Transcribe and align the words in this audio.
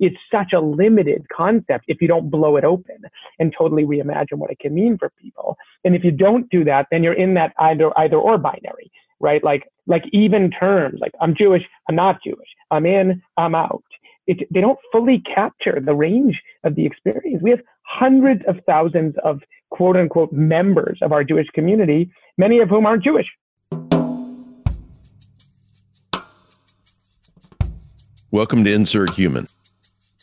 it's 0.00 0.16
such 0.30 0.52
a 0.52 0.60
limited 0.60 1.26
concept 1.34 1.84
if 1.88 2.00
you 2.00 2.08
don't 2.08 2.30
blow 2.30 2.56
it 2.56 2.64
open 2.64 3.02
and 3.38 3.54
totally 3.56 3.84
reimagine 3.84 4.34
what 4.34 4.50
it 4.50 4.58
can 4.58 4.74
mean 4.74 4.96
for 4.96 5.10
people. 5.20 5.56
And 5.84 5.94
if 5.94 6.04
you 6.04 6.10
don't 6.10 6.48
do 6.50 6.64
that, 6.64 6.86
then 6.90 7.02
you're 7.02 7.12
in 7.14 7.34
that 7.34 7.52
either 7.58 7.96
either 7.98 8.16
or 8.16 8.38
binary, 8.38 8.90
right? 9.20 9.42
Like 9.42 9.70
like 9.86 10.04
even 10.12 10.50
terms, 10.50 11.00
like 11.00 11.12
I'm 11.20 11.34
Jewish, 11.34 11.62
I'm 11.88 11.96
not 11.96 12.22
Jewish, 12.22 12.48
I'm 12.70 12.86
in, 12.86 13.22
I'm 13.36 13.54
out. 13.54 13.82
It, 14.26 14.46
they 14.52 14.60
don't 14.60 14.78
fully 14.92 15.22
capture 15.34 15.80
the 15.82 15.94
range 15.94 16.42
of 16.62 16.74
the 16.74 16.84
experience. 16.84 17.42
We 17.42 17.50
have 17.50 17.60
hundreds 17.82 18.42
of 18.46 18.56
thousands 18.66 19.14
of 19.24 19.40
quote 19.70 19.96
unquote 19.96 20.32
members 20.32 20.98
of 21.02 21.12
our 21.12 21.24
Jewish 21.24 21.48
community, 21.54 22.10
many 22.36 22.58
of 22.58 22.68
whom 22.68 22.86
aren't 22.86 23.04
Jewish. 23.04 23.26
Welcome 28.30 28.62
to 28.64 28.72
Insert 28.74 29.14
Human. 29.14 29.46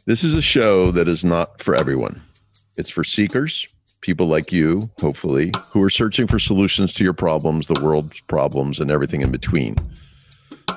This 0.08 0.24
is 0.24 0.36
a 0.36 0.42
show 0.42 0.92
that 0.92 1.08
is 1.08 1.24
not 1.24 1.59
for 1.59 1.73
everyone. 1.73 2.22
It's 2.77 2.91
for 2.91 3.04
seekers, 3.04 3.73
people 4.02 4.27
like 4.27 4.52
you, 4.52 4.88
hopefully, 5.00 5.52
who 5.70 5.82
are 5.82 5.90
searching 5.90 6.27
for 6.27 6.38
solutions 6.38 6.94
to 6.94 7.04
your 7.04 7.13
problems, 7.13 7.66
the 7.66 7.84
world's 7.84 8.20
problems, 8.20 8.80
and 8.80 8.91
everything 8.91 9.22
in 9.22 9.32
between. 9.32 9.76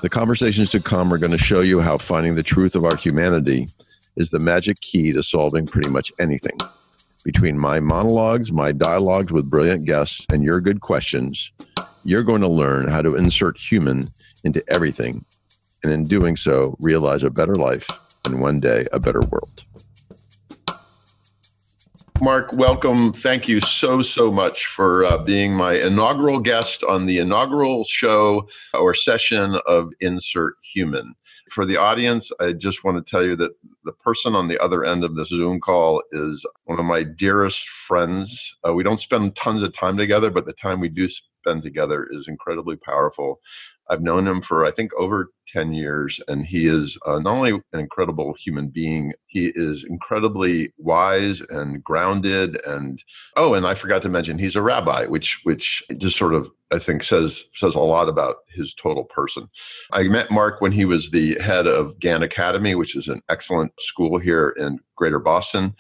The 0.01 0.09
conversations 0.09 0.71
to 0.71 0.81
come 0.81 1.13
are 1.13 1.19
going 1.19 1.33
to 1.33 1.37
show 1.37 1.61
you 1.61 1.79
how 1.79 1.99
finding 1.99 2.37
the 2.37 2.43
truth 2.43 2.75
of 2.75 2.87
our 2.87 2.97
humanity 2.97 3.67
is 4.17 4.31
the 4.31 4.39
magic 4.39 4.81
key 4.81 5.13
to 5.13 5.23
solving 5.23 5.67
pretty 5.67 5.91
much 5.91 6.11
anything. 6.19 6.57
Between 7.23 7.59
my 7.59 7.81
monologues, 7.81 8.51
my 8.51 8.73
dialogues 8.73 9.31
with 9.31 9.51
brilliant 9.51 9.85
guests, 9.85 10.25
and 10.33 10.43
your 10.43 10.63
good 10.63 10.81
questions, 10.81 11.53
you're 12.03 12.25
going 12.25 12.41
to 12.41 12.49
learn 12.49 12.89
how 12.89 13.03
to 13.03 13.15
insert 13.15 13.59
human 13.59 14.09
into 14.45 14.65
everything 14.73 15.23
and 15.85 15.93
in 15.93 16.07
doing 16.07 16.35
so, 16.35 16.77
realize 16.81 17.23
a 17.23 17.31
better 17.31 17.57
life 17.57 17.91
and 18.29 18.41
one 18.41 18.61
day 18.61 18.85
a 18.93 19.01
better 19.01 19.21
world. 19.31 19.65
Marc, 22.21 22.53
welcome. 22.55 23.13
Thank 23.13 23.47
you 23.47 23.61
so, 23.61 24.03
so 24.03 24.33
much 24.33 24.67
for 24.67 25.05
uh, 25.05 25.19
being 25.23 25.55
my 25.55 25.75
inaugural 25.75 26.41
guest 26.41 26.83
on 26.83 27.07
the 27.07 27.19
inaugural 27.19 27.85
show 27.85 28.49
or 28.75 28.93
session 28.93 29.61
of 29.67 29.93
Insert 30.01 30.57
Human. 30.75 31.15
For 31.53 31.65
the 31.65 31.77
audience, 31.77 32.33
I 32.41 32.53
just 32.53 32.83
want 32.83 32.97
to 32.97 33.09
tell 33.09 33.25
you 33.25 33.37
that 33.37 33.53
the 33.85 33.93
person 33.93 34.35
on 34.35 34.49
the 34.49 34.59
other 34.59 34.85
end 34.85 35.05
of 35.05 35.15
this 35.15 35.29
Zoom 35.29 35.61
call 35.61 36.03
is 36.11 36.45
one 36.65 36.81
of 36.81 36.85
my 36.85 37.05
dearest 37.05 37.69
friends. 37.69 38.57
Uh, 38.67 38.75
we 38.75 38.83
don't 38.83 39.01
spend 39.01 39.37
tons 39.37 39.63
of 39.63 39.73
time 39.73 39.97
together, 39.97 40.31
but 40.31 40.45
the 40.45 40.53
time 40.53 40.81
we 40.81 40.89
do 40.89 41.09
spend 41.09 41.63
together 41.63 42.09
is 42.11 42.27
incredibly 42.27 42.77
powerful. 42.77 43.41
I've 43.91 44.03
known 44.03 44.27
him 44.27 44.41
for, 44.41 44.65
I 44.65 44.71
think, 44.71 44.93
over 44.95 45.31
10 45.49 45.73
years, 45.73 46.21
and 46.29 46.45
he 46.45 46.67
is 46.67 46.99
uh, 47.07 47.19
not 47.19 47.37
only 47.37 47.53
an 47.73 47.81
incredible 47.81 48.35
human 48.39 48.69
being, 48.69 49.13
he 49.27 49.53
is 49.55 49.85
incredibly 49.85 50.73
wise 50.77 51.41
and 51.49 51.83
grounded. 51.83 52.61
And 52.67 53.03
oh, 53.37 53.55
and 53.55 53.67
I 53.67 53.75
forgot 53.75 54.03
to 54.03 54.09
mention, 54.09 54.39
he's 54.39 54.57
a 54.57 54.63
rabbi, 54.63 55.07
which 55.07 55.41
which 55.45 55.83
just 55.97 56.17
sort 56.17 56.35
of 56.35 56.51
I 56.71 56.79
think 56.79 57.03
says 57.03 57.45
says 57.55 57.75
a 57.75 57.81
lot 57.81 58.09
about 58.09 58.37
his 58.49 58.75
total 58.75 59.05
person. 59.05 59.49
I 59.93 60.03
met 60.05 60.31
Marc 60.31 60.61
when 60.61 60.73
he 60.73 60.85
was 60.85 61.11
the 61.11 61.39
head 61.41 61.67
of 61.67 61.99
Gann 61.99 62.23
Academy, 62.23 62.75
which 62.75 62.95
is 62.95 63.09
an 63.09 63.23
excellent 63.29 63.73
school 63.81 64.19
here 64.19 64.55
in 64.59 64.79
Greater 64.97 65.19
Boston, 65.19 65.75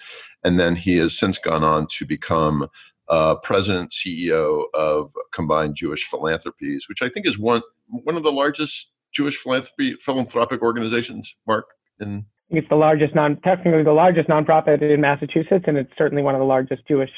and 0.44 0.58
then 0.58 0.76
he 0.76 0.96
has 0.96 1.18
since 1.18 1.38
gone 1.38 1.64
on 1.64 1.86
to 1.98 2.06
become 2.06 2.68
uh, 3.10 3.36
president 3.36 3.92
CEO 3.92 4.64
of 4.74 5.10
Combined 5.32 5.74
Jewish 5.74 6.04
Philanthropies, 6.04 6.88
which 6.88 7.02
I 7.02 7.08
think 7.08 7.26
is 7.26 7.38
one 7.38 7.62
one 7.88 8.16
of 8.16 8.22
the 8.22 8.32
largest 8.32 8.92
Jewish 9.12 9.36
philanthropy 9.36 9.94
philanthropic 9.94 10.62
organizations. 10.62 11.34
Marc 11.46 11.66
in 12.00 12.26
it's 12.50 12.68
the 12.68 12.76
largest 12.76 13.14
non 13.14 13.40
technically 13.42 13.82
the 13.82 13.92
largest 13.92 14.28
nonprofit 14.28 14.82
in 14.82 15.00
Massachusetts, 15.00 15.64
and 15.66 15.76
it's 15.76 15.92
certainly 15.98 16.22
one 16.22 16.34
of 16.34 16.38
the 16.38 16.46
largest 16.46 16.86
Jewish 16.86 17.10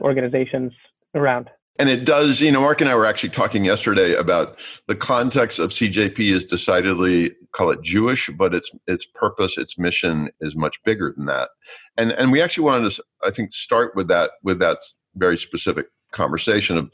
organizations 0.00 0.72
around. 1.14 1.50
And 1.78 1.90
it 1.90 2.04
does, 2.04 2.40
you 2.40 2.50
know, 2.50 2.60
Marc 2.60 2.80
and 2.80 2.88
I 2.88 2.94
were 2.94 3.04
actually 3.04 3.28
talking 3.30 3.64
yesterday 3.64 4.14
about 4.14 4.60
the 4.88 4.94
context 4.94 5.58
of 5.58 5.70
CJP 5.70 6.18
is 6.32 6.46
decidedly 6.46 7.32
call 7.52 7.70
it 7.70 7.82
Jewish, 7.82 8.30
but 8.30 8.54
its 8.54 8.70
its 8.86 9.04
purpose, 9.04 9.58
its 9.58 9.78
mission 9.78 10.30
is 10.40 10.56
much 10.56 10.82
bigger 10.84 11.12
than 11.16 11.26
that. 11.26 11.50
And 11.96 12.12
and 12.12 12.32
we 12.32 12.40
actually 12.40 12.64
wanted 12.64 12.90
to, 12.92 13.02
I 13.24 13.30
think, 13.30 13.52
start 13.52 13.94
with 13.94 14.08
that 14.08 14.30
with 14.42 14.58
that 14.60 14.78
very 15.16 15.36
specific 15.36 15.86
conversation 16.12 16.76
of 16.76 16.90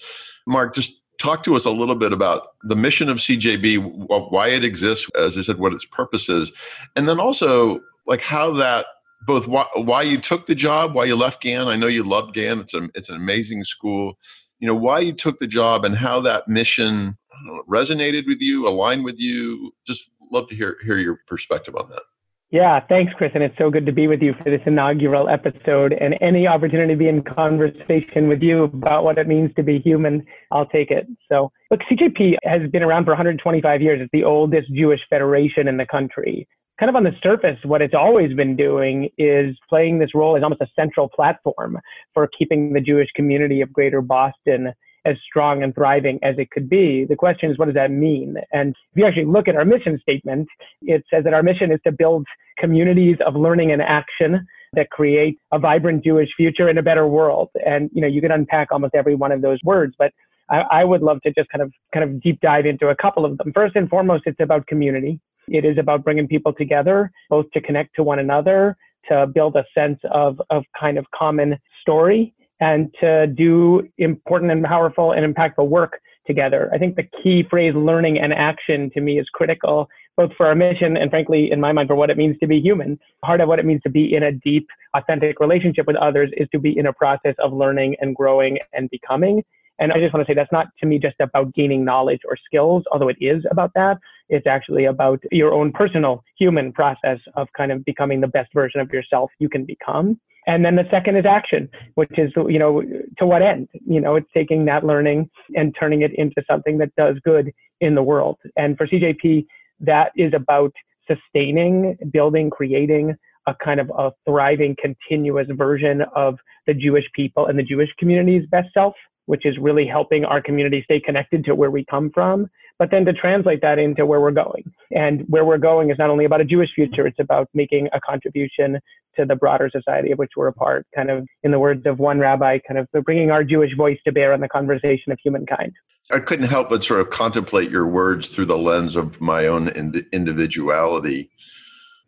Marc, 0.47 0.75
just 0.75 1.01
talk 1.19 1.45
to 1.45 1.55
us 1.55 1.65
a 1.65 1.71
little 1.71 1.95
bit 1.95 2.13
about 2.13 2.49
the 2.65 2.77
mission 2.77 3.09
of 3.09 3.19
CJP, 3.19 4.31
why 4.31 4.49
it 4.49 4.65
exists, 4.65 5.09
as 5.17 5.39
I 5.39 5.43
said, 5.43 5.59
what 5.59 5.73
its 5.73 5.85
purpose 5.85 6.29
is, 6.29 6.51
and 6.97 7.09
then 7.09 7.21
also 7.21 7.81
like 8.07 8.21
how 8.21 8.53
that 8.55 8.87
both 9.27 9.47
why, 9.47 9.67
why 9.77 10.03
you 10.03 10.19
took 10.19 10.47
the 10.47 10.55
job, 10.55 10.95
why 10.95 11.05
you 11.05 11.15
left 11.15 11.43
Gann. 11.43 11.69
I 11.69 11.77
know 11.77 11.87
you 11.87 12.03
loved 12.03 12.35
Gann; 12.35 12.59
it's 12.59 12.75
a 12.75 12.89
it's 12.95 13.09
an 13.09 13.17
amazing 13.17 13.65
school. 13.65 14.15
You 14.59 14.67
know 14.67 14.75
why 14.75 15.01
you 15.01 15.13
took 15.13 15.39
the 15.39 15.47
job 15.47 15.85
and 15.85 15.97
how 15.97 16.21
that 16.23 16.49
mission 16.49 17.17
know, 17.45 17.63
resonated 17.69 18.27
with 18.27 18.41
you, 18.41 18.67
aligned 18.67 19.05
with 19.05 19.19
you. 19.19 19.73
Just 19.87 20.11
love 20.31 20.49
to 20.49 20.55
hear 20.55 20.79
hear 20.85 20.97
your 20.97 21.21
perspective 21.27 21.77
on 21.77 21.89
that. 21.91 22.03
Yeah, 22.53 22.81
thanks, 22.87 23.15
Chris. 23.17 23.31
And 23.35 23.43
it's 23.43 23.57
so 23.57 23.71
good 23.71 23.87
to 23.87 23.93
be 23.93 24.09
with 24.09 24.21
you 24.21 24.35
for 24.35 24.51
this 24.51 24.61
inaugural 24.67 25.27
episode. 25.27 25.95
And 25.95 26.15
any 26.21 26.47
opportunity 26.47 26.93
to 26.93 26.99
be 26.99 27.09
in 27.09 27.23
conversation 27.23 28.29
with 28.29 28.43
you 28.43 28.65
about 28.65 29.05
what 29.05 29.17
it 29.17 29.27
means 29.27 29.51
to 29.57 29.63
be 29.63 29.79
human, 29.79 30.23
I'll 30.51 30.67
take 30.67 30.91
it. 30.91 31.07
So, 31.31 31.51
look, 31.71 31.81
CJP 31.91 32.35
has 32.45 32.71
been 32.71 32.83
around 32.83 33.07
for 33.07 33.13
125 33.13 33.81
years. 33.81 34.03
It's 34.03 34.11
the 34.13 34.25
oldest 34.25 34.71
Jewish 34.75 35.01
federation 35.09 35.67
in 35.67 35.79
the 35.79 35.87
country. 35.87 36.47
Kind 36.79 36.91
of 36.91 36.97
on 36.97 37.05
the 37.05 37.13
surface, 37.23 37.57
what 37.65 37.81
it's 37.81 37.95
always 37.95 38.35
been 38.35 38.55
doing 38.55 39.09
is 39.17 39.57
playing 39.71 39.99
this 39.99 40.11
role 40.15 40.37
as 40.37 40.43
almost 40.43 40.61
a 40.61 40.69
central 40.77 41.09
platform 41.09 41.79
for 42.13 42.29
keeping 42.39 42.75
the 42.75 42.81
Jewish 42.83 43.09
community 43.17 43.63
of 43.63 43.73
Greater 43.73 44.03
Boston 44.03 44.75
as 45.05 45.17
strong 45.29 45.63
and 45.63 45.75
thriving 45.75 46.19
as 46.23 46.37
it 46.39 46.51
could 46.51 46.69
be. 46.69 47.05
The 47.09 47.17
question 47.17 47.51
is, 47.51 47.59
what 47.59 47.67
does 47.67 47.75
that 47.75 47.91
mean? 47.91 48.37
And 48.53 48.71
if 48.71 48.97
you 48.97 49.07
actually 49.07 49.25
look 49.25 49.49
at 49.49 49.57
our 49.57 49.65
mission 49.65 49.99
statement, 50.01 50.49
it 50.83 51.05
says 51.13 51.25
that 51.25 51.35
our 51.35 51.43
mission 51.43 51.73
is 51.73 51.81
to 51.85 51.93
build 51.93 52.27
communities 52.59 53.17
of 53.27 53.35
learning 53.35 53.73
and 53.73 53.83
action 53.83 54.47
that 54.75 54.91
create 54.91 55.39
a 55.53 55.59
vibrant 55.59 56.05
Jewish 56.05 56.31
future 56.37 56.69
and 56.69 56.79
a 56.79 56.83
better 56.83 57.07
world. 57.07 57.51
And, 57.67 57.91
you 57.93 58.01
know, 58.01 58.09
you 58.09 58.21
can 58.21 58.31
unpack 58.31 58.69
almost 58.71 58.95
every 58.95 59.15
one 59.15 59.33
of 59.33 59.43
those 59.43 59.59
words, 59.65 59.95
but 59.99 60.13
I, 60.49 60.61
I 60.71 60.85
would 60.85 61.03
love 61.03 61.21
to 61.23 61.33
just 61.33 61.49
kind 61.51 61.63
of, 61.63 61.73
kind 61.93 62.05
of 62.05 62.23
deep 62.23 62.41
dive 62.41 62.67
into 62.67 62.89
a 62.89 62.97
couple 62.97 63.25
of 63.25 63.37
them. 63.39 63.53
First 63.53 63.77
and 63.77 63.89
foremost, 63.89 64.25
it's 64.27 64.41
about 64.41 64.67
community. 64.67 65.21
It 65.49 65.65
is 65.65 65.77
about 65.79 66.05
bringing 66.05 66.29
people 66.29 66.53
together, 66.53 67.11
both 67.29 67.51
to 67.53 67.61
connect 67.61 67.97
to 67.97 68.03
one 68.03 68.19
another, 68.19 68.77
to 69.09 69.27
build 69.27 69.57
a 69.57 69.65
sense 69.75 69.99
of, 70.11 70.41
of 70.51 70.65
kind 70.79 70.97
of 70.97 71.07
common 71.11 71.59
story 71.81 72.33
and 72.63 72.95
to 73.01 73.27
do 73.27 73.83
important 73.99 74.53
and 74.53 74.65
powerful 74.65 75.11
and 75.11 75.23
impactful 75.27 75.67
work 75.67 76.01
together. 76.29 76.71
I 76.73 76.79
think 76.79 76.95
the 76.95 77.09
key 77.21 77.43
phrase 77.51 77.75
learning 77.75 78.21
and 78.21 78.33
action 78.33 78.89
to 78.95 79.01
me 79.01 79.19
is 79.19 79.27
critical, 79.35 79.89
both 80.17 80.31
for 80.37 80.47
our 80.47 80.55
mission 80.55 80.97
and 80.97 81.11
frankly, 81.11 81.51
in 81.51 81.61
my 81.61 81.73
mind, 81.73 81.89
for 81.89 81.97
what 81.97 82.09
it 82.09 82.17
means 82.17 82.39
to 82.39 82.47
be 82.47 82.61
human. 82.61 83.01
Part 83.25 83.41
of 83.41 83.49
what 83.49 83.59
it 83.59 83.65
means 83.65 83.83
to 83.83 83.91
be 83.91 84.15
in 84.15 84.23
a 84.23 84.31
deep, 84.31 84.69
authentic 84.95 85.41
relationship 85.41 85.89
with 85.89 85.97
others 85.97 86.31
is 86.37 86.47
to 86.53 86.61
be 86.61 86.79
in 86.79 86.87
a 86.87 86.93
process 86.93 87.35
of 87.41 87.53
learning 87.53 87.97
and 88.01 88.15
growing 88.15 88.59
and 88.73 88.89
becoming. 88.91 89.43
And 89.83 89.93
I 89.93 89.99
just 89.99 90.15
want 90.15 90.25
to 90.25 90.31
say 90.31 90.35
that's 90.37 90.53
not 90.53 90.69
to 90.79 90.87
me 90.87 91.01
just 91.01 91.17
about 91.19 91.53
gaining 91.55 91.85
knowledge 91.85 92.21
or 92.25 92.37
skills, 92.37 92.85
although 92.93 93.09
it 93.09 93.17
is 93.21 93.45
about 93.51 93.73
that. 93.75 93.99
It's 94.29 94.47
actually 94.47 94.85
about 94.85 95.19
your 95.33 95.53
own 95.53 95.73
personal 95.73 96.23
human 96.39 96.73
process 96.73 97.19
of 97.35 97.49
kind 97.57 97.73
of 97.73 97.85
becoming 97.85 98.21
the 98.21 98.29
best 98.29 98.51
version 98.55 98.81
of 98.81 98.91
yourself 98.93 99.33
you 99.41 99.49
can 99.49 99.65
become. 99.65 100.21
And 100.47 100.65
then 100.65 100.77
the 100.77 100.85
second 100.89 101.17
is 101.17 101.27
action, 101.27 101.69
which 101.97 102.17
is, 102.17 102.31
you 102.37 102.61
know, 102.61 102.83
to 103.19 103.27
what 103.27 103.43
end? 103.43 103.67
You 103.85 104.01
know, 104.01 104.15
it's 104.15 104.29
taking 104.33 104.65
that 104.67 104.85
learning 104.85 105.29
and 105.57 105.75
turning 105.79 106.03
it 106.03 106.13
into 106.15 106.45
something 106.49 106.79
that 106.79 106.95
does 106.97 107.17
good 107.25 107.51
in 107.81 107.97
the 107.97 108.05
world. 108.05 108.39
And 108.57 108.77
for 108.77 108.87
CJP, 108.87 109.47
that 109.81 110.13
is 110.17 110.33
about 110.33 110.73
sustaining, 111.09 111.99
building, 112.13 112.51
creating 112.51 113.17
a 113.49 113.55
kind 113.65 113.81
of 113.81 113.91
a 113.99 114.13
thriving, 114.29 114.77
continuous 114.81 115.49
version 115.51 116.03
of 116.15 116.39
the 116.69 116.75
Jewish 116.75 117.07
people 117.17 117.47
and 117.47 117.59
the 117.59 117.65
Jewish 117.65 117.89
community's 117.99 118.47
best 118.49 118.69
self, 118.73 118.95
which 119.27 119.47
is 119.47 119.57
really 119.59 119.87
helping 119.87 120.25
our 120.25 120.41
community 120.41 120.83
stay 120.85 121.01
connected 121.01 121.45
to 121.45 121.55
where 121.55 121.71
we 121.71 121.85
come 121.85 122.11
from 122.11 122.49
but 122.83 122.91
then 122.91 123.05
to 123.05 123.13
translate 123.13 123.61
that 123.61 123.79
into 123.79 124.05
where 124.05 124.21
we're 124.21 124.33
going. 124.33 124.73
And 124.91 125.25
where 125.29 125.45
we're 125.45 125.57
going 125.57 125.91
is 125.91 125.99
not 125.99 126.11
only 126.11 126.25
about 126.25 126.41
a 126.41 126.45
Jewish 126.45 126.71
future, 126.75 127.07
it's 127.07 127.21
about 127.21 127.49
making 127.55 127.89
a 127.93 128.01
contribution 128.01 128.81
to 129.17 129.25
the 129.25 129.37
broader 129.37 129.71
society 129.71 130.11
of 130.11 130.19
which 130.19 130.33
we're 130.37 130.49
a 130.49 130.53
part, 130.53 130.85
kind 130.93 131.09
of 131.09 131.27
in 131.45 131.53
the 131.53 131.61
words 131.61 131.87
of 131.87 132.01
one 132.01 132.19
rabbi, 132.19 132.59
kind 132.67 132.81
of 132.81 133.05
bringing 133.05 133.31
our 133.31 133.45
Jewish 133.45 133.77
voice 133.77 133.99
to 134.05 134.11
bear 134.11 134.33
on 134.33 134.41
the 134.41 134.49
conversation 134.49 135.13
of 135.13 135.19
humankind. 135.23 135.73
I 136.11 136.19
couldn't 136.19 136.49
help 136.49 136.71
but 136.71 136.83
sort 136.83 137.01
of 137.01 137.11
contemplate 137.11 137.71
your 137.71 137.87
words 137.87 138.35
through 138.35 138.47
the 138.47 138.59
lens 138.59 138.97
of 138.97 139.21
my 139.21 139.47
own 139.47 139.69
individuality 140.13 141.31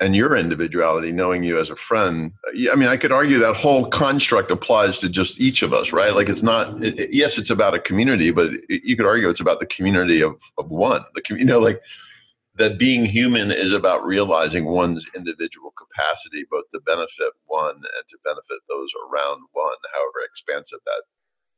and 0.00 0.16
your 0.16 0.36
individuality, 0.36 1.12
knowing 1.12 1.44
you 1.44 1.58
as 1.58 1.70
a 1.70 1.76
friend. 1.76 2.32
I 2.72 2.74
mean, 2.76 2.88
I 2.88 2.96
could 2.96 3.12
argue 3.12 3.38
that 3.38 3.54
whole 3.54 3.86
construct 3.86 4.50
applies 4.50 4.98
to 5.00 5.08
just 5.08 5.40
each 5.40 5.62
of 5.62 5.72
us, 5.72 5.92
right? 5.92 6.14
Like, 6.14 6.28
it's 6.28 6.42
not. 6.42 6.82
It, 6.82 7.12
yes, 7.12 7.38
it's 7.38 7.50
about 7.50 7.74
a 7.74 7.78
community, 7.78 8.30
but 8.30 8.52
you 8.68 8.96
could 8.96 9.06
argue 9.06 9.28
it's 9.28 9.40
about 9.40 9.60
the 9.60 9.66
community 9.66 10.20
of 10.20 10.40
of 10.58 10.70
one. 10.70 11.04
The 11.14 11.22
you 11.30 11.44
know, 11.44 11.60
like 11.60 11.80
that 12.56 12.78
being 12.78 13.04
human 13.04 13.50
is 13.50 13.72
about 13.72 14.04
realizing 14.04 14.66
one's 14.66 15.06
individual 15.14 15.72
capacity, 15.76 16.44
both 16.50 16.64
to 16.72 16.80
benefit 16.80 17.32
one 17.46 17.74
and 17.74 18.08
to 18.08 18.18
benefit 18.24 18.58
those 18.68 18.90
around 19.08 19.42
one, 19.52 19.76
however 19.92 20.24
expansive 20.28 20.78
that 20.86 21.02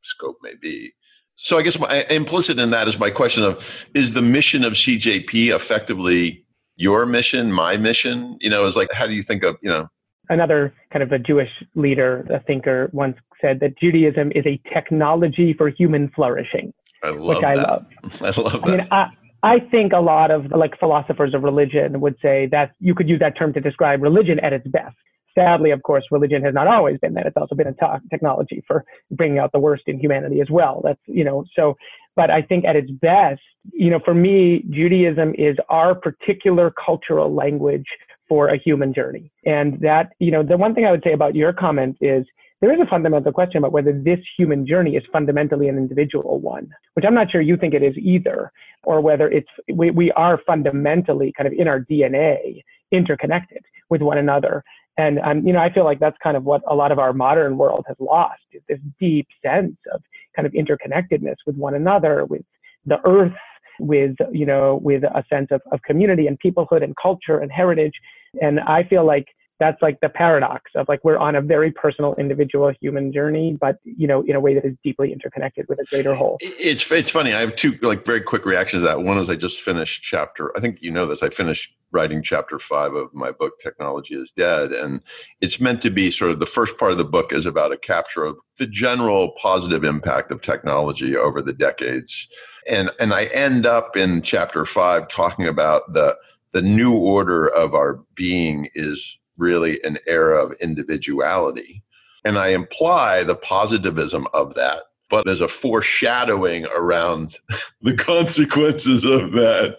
scope 0.03 0.39
may 0.43 0.55
be. 0.61 0.93
So 1.37 1.59
I 1.59 1.63
guess 1.63 1.79
my 1.79 2.07
implicit 2.09 2.59
in 2.59 2.71
that 2.71 2.89
is 2.89 2.99
my 2.99 3.11
question 3.11 3.45
of 3.45 3.87
is 3.93 4.15
the 4.15 4.23
mission 4.23 4.65
of 4.65 4.73
CJP 4.73 5.55
effectively 5.55 6.46
your 6.77 7.07
mission, 7.07 7.53
my 7.53 7.77
mission? 7.77 8.37
You 8.41 8.51
know, 8.51 8.65
is 8.67 8.77
like 8.77 8.93
how 8.93 9.07
do 9.07 9.15
you 9.15 9.23
think 9.23 9.45
of, 9.45 9.57
you 9.63 9.71
know, 9.71 9.89
another 10.29 10.75
kind 10.93 11.03
of 11.03 11.13
a 11.13 11.19
Jewish 11.19 11.51
leader, 11.75 12.27
a 12.31 12.41
thinker 12.41 12.91
once 12.93 13.17
said 13.41 13.61
that 13.61 13.79
Judaism 13.79 14.33
is 14.35 14.45
a 14.47 14.61
technology 14.73 15.53
for 15.53 15.69
human 15.69 16.11
flourishing. 16.15 16.73
I 17.03 17.11
love 17.11 17.37
which 17.37 17.45
I 17.45 17.57
that. 17.57 17.69
love. 17.69 17.87
I 18.23 18.41
love 18.41 18.53
that. 18.53 18.65
I 18.65 18.71
mean, 18.71 18.89
I, 18.91 19.07
I 19.43 19.61
think 19.71 19.93
a 19.93 20.01
lot 20.01 20.31
of 20.31 20.51
like 20.51 20.79
philosophers 20.79 21.35
of 21.35 21.43
religion 21.43 22.01
would 22.01 22.17
say 22.23 22.49
that 22.51 22.73
you 22.81 22.95
could 22.95 23.09
use 23.09 23.21
that 23.21 23.37
term 23.37 23.53
to 23.53 23.61
describe 23.61 24.03
religion 24.03 24.41
at 24.41 24.53
its 24.53 24.67
best. 24.67 24.97
Sadly, 25.37 25.71
of 25.71 25.83
course, 25.83 26.05
religion 26.11 26.43
has 26.43 26.55
not 26.55 26.67
always 26.67 26.99
been 26.99 27.13
that. 27.15 27.27
It's 27.27 27.37
also 27.37 27.55
been 27.55 27.67
a 27.67 27.75
t- 27.75 28.09
technology 28.11 28.65
for 28.67 28.85
bringing 29.11 29.39
out 29.39 29.53
the 29.53 29.59
worst 29.59 29.83
in 29.87 30.01
humanity 30.01 30.41
as 30.41 30.49
well. 30.51 30.81
That's, 30.83 31.01
you 31.07 31.25
know, 31.25 31.45
so, 31.55 31.77
but 32.17 32.31
I 32.31 32.41
think 32.41 32.65
at 32.65 32.75
its 32.75 32.91
best, 32.91 33.43
you 33.73 33.91
know, 33.91 34.01
for 34.05 34.15
me, 34.15 34.65
Judaism 34.71 35.35
is 35.37 35.57
our 35.69 35.95
particular 35.95 36.73
cultural 36.85 37.35
language 37.35 37.87
for 38.29 38.49
a 38.49 38.59
human 38.59 38.93
journey. 38.93 39.31
And 39.45 39.81
that, 39.81 40.13
you 40.19 40.31
know, 40.31 40.43
the 40.43 40.57
one 40.57 40.75
thing 40.75 40.85
I 40.85 40.91
would 40.91 41.03
say 41.05 41.13
about 41.13 41.35
your 41.35 41.53
comment 41.53 41.97
is 42.01 42.27
there 42.61 42.73
is 42.73 42.81
a 42.81 42.87
fundamental 42.87 43.33
question 43.33 43.59
about 43.59 43.73
whether 43.73 43.93
this 43.93 44.19
human 44.37 44.67
journey 44.67 44.97
is 44.97 45.05
fundamentally 45.13 45.69
an 45.69 45.77
individual 45.77 46.41
one, 46.41 46.69
which 46.95 47.05
I'm 47.07 47.15
not 47.15 47.31
sure 47.31 47.41
you 47.41 47.57
think 47.57 47.75
it 47.75 47.83
is 47.83 47.97
either, 47.99 48.51
or 48.83 49.01
whether 49.01 49.29
it's, 49.29 49.49
we, 49.73 49.91
we 49.91 50.11
are 50.13 50.41
fundamentally 50.47 51.33
kind 51.37 51.47
of 51.47 51.53
in 51.53 51.69
our 51.69 51.81
DNA 51.81 52.63
interconnected 52.93 53.63
with 53.91 54.01
one 54.01 54.19
another. 54.19 54.65
And, 54.99 55.19
um, 55.21 55.47
you 55.47 55.53
know, 55.53 55.59
I 55.59 55.71
feel 55.73 55.85
like 55.85 56.01
that's 56.01 56.17
kind 56.23 56.37
of 56.37 56.45
what 56.45 56.63
a 56.67 56.75
lot 56.75 56.93
of 56.93 56.99
our 56.99 57.13
modern 57.13 57.59
world 57.59 57.85
has 57.87 57.97
lost 58.01 58.41
is 58.53 58.63
this 58.69 58.79
deep 58.99 59.29
sense 59.45 59.77
of 59.93 60.03
kind 60.35 60.47
of 60.47 60.53
interconnectedness 60.53 61.37
with 61.47 61.57
one 61.57 61.75
another, 61.75 62.25
with 62.25 62.43
the 62.87 62.99
earth, 63.05 63.33
with, 63.79 64.17
you 64.33 64.47
know, 64.47 64.81
with 64.83 65.05
a 65.05 65.25
sense 65.29 65.49
of, 65.51 65.61
of 65.73 65.81
community 65.83 66.27
and 66.27 66.39
peoplehood 66.41 66.83
and 66.83 66.95
culture 67.01 67.39
and 67.39 67.51
heritage. 67.51 67.95
And 68.41 68.61
I 68.61 68.85
feel 68.85 69.05
like 69.05 69.27
that's 69.59 69.81
like 69.81 69.99
the 70.01 70.09
paradox 70.09 70.71
of 70.75 70.87
like 70.89 71.03
we're 71.03 71.17
on 71.17 71.35
a 71.35 71.41
very 71.41 71.71
personal 71.71 72.15
individual 72.17 72.71
human 72.79 73.11
journey 73.11 73.57
but 73.59 73.79
you 73.85 74.07
know 74.07 74.23
in 74.23 74.37
a 74.37 74.41
way 74.41 74.53
that 74.53 74.67
is 74.67 74.75
deeply 74.85 75.11
interconnected 75.13 75.67
with 75.67 75.79
a 75.79 75.85
greater 75.85 76.15
whole. 76.15 76.37
It's 76.41 76.91
it's 76.93 77.09
funny. 77.09 77.33
I 77.33 77.41
have 77.41 77.57
two 77.57 77.79
like 77.81 78.05
very 78.05 78.21
quick 78.21 78.45
reactions 78.45 78.83
to 78.83 78.89
that. 78.89 79.03
One 79.03 79.17
is 79.17 79.31
i 79.31 79.35
just 79.35 79.61
finished 79.61 80.03
chapter 80.03 80.57
i 80.57 80.61
think 80.61 80.83
you 80.83 80.91
know 80.91 81.07
this 81.07 81.23
i 81.23 81.31
finished 81.31 81.73
writing 81.93 82.23
chapter 82.23 82.59
five 82.59 82.95
of 82.95 83.13
my 83.15 83.31
book 83.31 83.59
technology 83.61 84.15
is 84.15 84.31
dead. 84.31 84.73
And 84.73 85.01
it's 85.41 85.61
meant 85.61 85.81
to 85.83 85.91
be 85.91 86.11
sort 86.11 86.31
of 86.31 86.41
the 86.41 86.47
first 86.47 86.79
part 86.79 86.93
of 86.93 86.99
the 86.99 87.05
book 87.05 87.33
is 87.33 87.47
about 87.47 87.73
a 87.73 87.79
capture 87.79 88.25
of 88.25 88.37
the 88.59 88.67
general 88.67 89.31
positive 89.41 89.85
impact 89.85 90.31
of 90.33 90.43
technology 90.43 91.17
over 91.17 91.41
the 91.41 91.53
decades 91.53 92.29
and 92.69 92.91
and 93.01 93.13
i 93.13 93.25
end 93.27 93.67
up 93.67 93.97
in 93.97 94.23
chapter 94.23 94.65
five 94.65 95.09
talking 95.09 95.47
about 95.47 95.93
the 95.93 96.17
the 96.53 96.63
new 96.63 96.97
order 96.97 97.49
of 97.49 97.75
our 97.75 98.01
being 98.15 98.69
is 98.75 99.19
really 99.37 99.83
an 99.85 99.99
era 100.07 100.43
of 100.43 100.53
individuality. 100.61 101.83
And 102.25 102.39
I 102.39 102.49
imply 102.49 103.25
the 103.25 103.37
positivism 103.37 104.27
of 104.33 104.55
that, 104.55 104.85
but 105.11 105.27
there's 105.27 105.43
a 105.43 105.49
foreshadowing 105.49 106.65
around 106.75 107.39
the 107.83 107.95
consequences 107.95 109.05
of 109.05 109.33
that, 109.33 109.77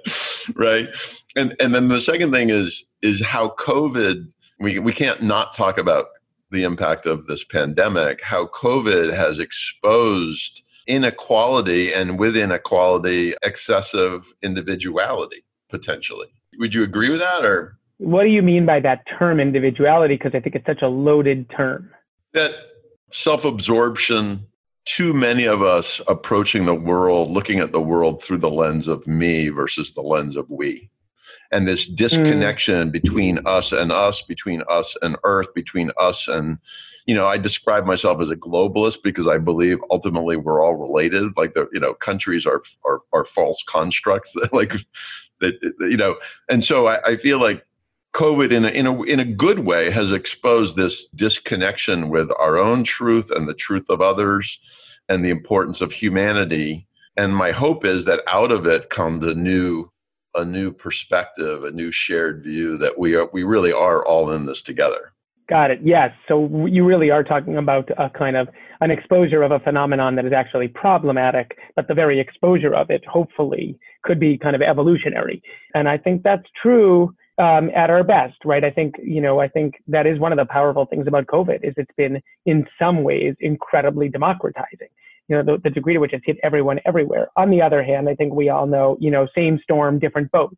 right? 0.56 0.88
And 1.36 1.56
and 1.60 1.74
then 1.74 1.88
the 1.88 2.00
second 2.00 2.31
thing 2.31 2.50
is 2.50 2.84
is 3.01 3.25
how 3.25 3.56
COVID 3.57 4.31
we 4.60 4.80
we 4.80 4.94
can't 4.94 5.24
not 5.24 5.54
talk 5.54 5.78
about 5.78 6.06
the 6.51 6.63
impact 6.63 7.06
of 7.06 7.25
this 7.25 7.44
pandemic, 7.44 8.22
how 8.22 8.45
COVID 8.48 9.13
has 9.13 9.39
exposed 9.39 10.62
inequality 10.88 11.94
and 11.94 12.18
with 12.18 12.36
inequality 12.36 13.34
excessive 13.44 14.34
individuality 14.42 15.44
potentially. 15.69 16.28
Would 16.60 16.74
you 16.74 16.84
agree 16.84 17.10
with 17.10 17.19
that 17.19 17.45
or 17.45 17.78
what 18.00 18.24
do 18.24 18.30
you 18.30 18.42
mean 18.42 18.66
by 18.66 18.80
that 18.81 19.04
term 19.18 19.39
individuality? 19.39 20.16
Because 20.16 20.34
I 20.36 20.39
think 20.39 20.56
it's 20.56 20.66
such 20.66 20.81
a 20.81 20.88
loaded 20.88 21.50
term. 21.50 21.89
That 22.34 22.54
self 23.12 23.44
absorption, 23.44 24.45
too 24.86 25.13
many 25.13 25.45
of 25.45 25.62
us 25.62 26.00
approaching 26.07 26.66
the 26.66 26.75
world, 26.75 27.31
looking 27.31 27.60
at 27.60 27.72
the 27.72 27.81
world 27.81 28.22
through 28.22 28.38
the 28.38 28.51
lens 28.51 28.88
of 28.88 29.07
me 29.07 29.50
versus 29.50 29.94
the 29.94 30.01
lens 30.01 30.36
of 30.36 30.50
we. 30.50 30.89
And 31.52 31.68
this 31.68 31.88
disconnection 31.88 32.90
mm. 32.90 32.92
between 32.92 33.40
us 33.46 33.72
and 33.72 33.92
us, 33.92 34.22
between 34.22 34.64
us 34.70 34.96
and 35.02 35.18
earth, 35.24 35.54
between 35.54 35.92
us 35.98 36.28
and, 36.28 36.58
you 37.06 37.16
know, 37.16 37.26
I 37.26 37.38
describe 37.38 37.86
myself 37.86 38.22
as 38.22 38.30
a 38.30 38.36
globalist 38.36 39.04
because 39.04 39.28
I 39.28 39.38
believe 39.38 39.80
ultimately 39.90 40.36
we're 40.36 40.64
all 40.64 40.76
related. 40.76 41.32
Like 41.38 41.54
the, 41.54 41.68
you 41.72 41.80
know, 41.80 41.94
countries 41.94 42.46
are 42.46 42.62
are, 42.86 43.02
are 43.14 43.26
false 43.26 43.64
constructs 43.64 44.34
that 44.36 44.54
like 44.54 44.74
that, 45.40 45.54
you 45.80 45.98
know, 45.98 46.18
and 46.50 46.64
so 46.64 46.88
I, 46.88 47.02
I 47.04 47.18
feel 47.18 47.40
like 47.40 47.66
COVID, 48.14 48.52
in 48.52 48.66
a, 48.66 48.70
in 48.70 48.88
a 48.88 49.02
in 49.04 49.20
a 49.20 49.26
good 49.26 49.60
way, 49.60 49.92
has 49.92 50.12
exposed 50.12 50.76
this 50.76 51.08
disconnection 51.10 52.10
with 52.10 52.32
our 52.40 52.58
own 52.58 52.84
truth 52.84 53.30
and 53.30 53.48
the 53.48 53.54
truth 53.54 53.90
of 53.90 54.02
others, 54.02 54.60
and 55.08 55.24
the 55.24 55.30
importance 55.30 55.82
of 55.82 55.92
humanity. 55.92 56.88
And 57.16 57.36
my 57.36 57.52
hope 57.52 57.86
is 57.86 58.06
that 58.06 58.22
out 58.28 58.52
of 58.52 58.66
it 58.66 58.90
comes 58.90 59.26
a 59.26 59.34
new 59.34 59.92
a 60.38 60.45
new 60.45 60.72
perspective, 60.72 61.63
a 61.63 61.72
new 61.72 61.92
shared 61.92 62.44
view 62.44 62.78
that 62.78 62.98
we 62.98 63.16
are 63.16 63.30
we 63.34 63.44
really 63.44 63.74
are 63.74 64.06
all 64.06 64.31
in 64.31 64.45
this 64.45 64.62
together. 64.62 65.13
Got 65.50 65.72
it. 65.72 65.80
Yes. 65.81 66.12
So 66.28 66.68
you 66.68 66.84
really 66.84 67.10
are 67.10 67.24
talking 67.24 67.57
about 67.57 67.89
a 67.98 68.10
kind 68.10 68.36
of 68.36 68.50
an 68.81 68.92
exposure 68.92 69.44
of 69.44 69.51
a 69.51 69.60
phenomenon 69.60 70.16
that 70.16 70.25
is 70.25 70.34
actually 70.34 70.68
problematic, 70.68 71.57
but 71.75 71.88
the 71.88 71.94
very 71.94 72.19
exposure 72.19 72.75
of 72.75 72.89
it, 72.89 73.06
hopefully, 73.06 73.80
could 74.04 74.19
be 74.19 74.38
kind 74.38 74.56
of 74.56 74.62
evolutionary. 74.62 75.42
And 75.74 75.88
I 75.88 75.98
think 75.98 76.24
that's 76.24 76.45
true 76.62 77.16
um, 77.38 77.69
at 77.75 77.89
our 77.89 78.04
best, 78.04 78.38
right? 78.44 78.63
I 78.63 78.72
think, 78.72 78.95
you 79.01 79.22
know, 79.22 79.39
I 79.39 79.48
think 79.48 79.75
that 79.88 80.06
is 80.06 80.19
one 80.19 80.31
of 80.31 80.38
the 80.38 80.45
powerful 80.45 80.86
things 80.86 81.07
about 81.07 81.28
COVID 81.28 81.63
is 81.63 81.74
it's 81.78 81.95
been 81.95 82.22
in 82.45 82.66
some 82.78 83.04
ways 83.04 83.36
incredibly 83.39 84.10
democratizing. 84.10 84.89
You 85.27 85.38
know, 85.38 85.44
the, 85.44 85.62
the 85.63 85.69
degree 85.69 85.94
to 85.94 86.00
which 86.00 86.13
it's 86.13 86.25
hit 86.25 86.38
everyone 86.44 86.79
everywhere. 86.85 87.27
On 87.35 87.50
the 87.50 87.62
other 87.62 87.83
hand, 87.83 88.07
I 88.07 88.15
think 88.15 88.33
we 88.33 88.50
all 88.50 88.65
know, 88.65 88.97
you 89.00 89.12
know, 89.12 89.27
same 89.35 89.59
storm, 89.62 90.00
different 90.00 90.31
boat. 90.31 90.57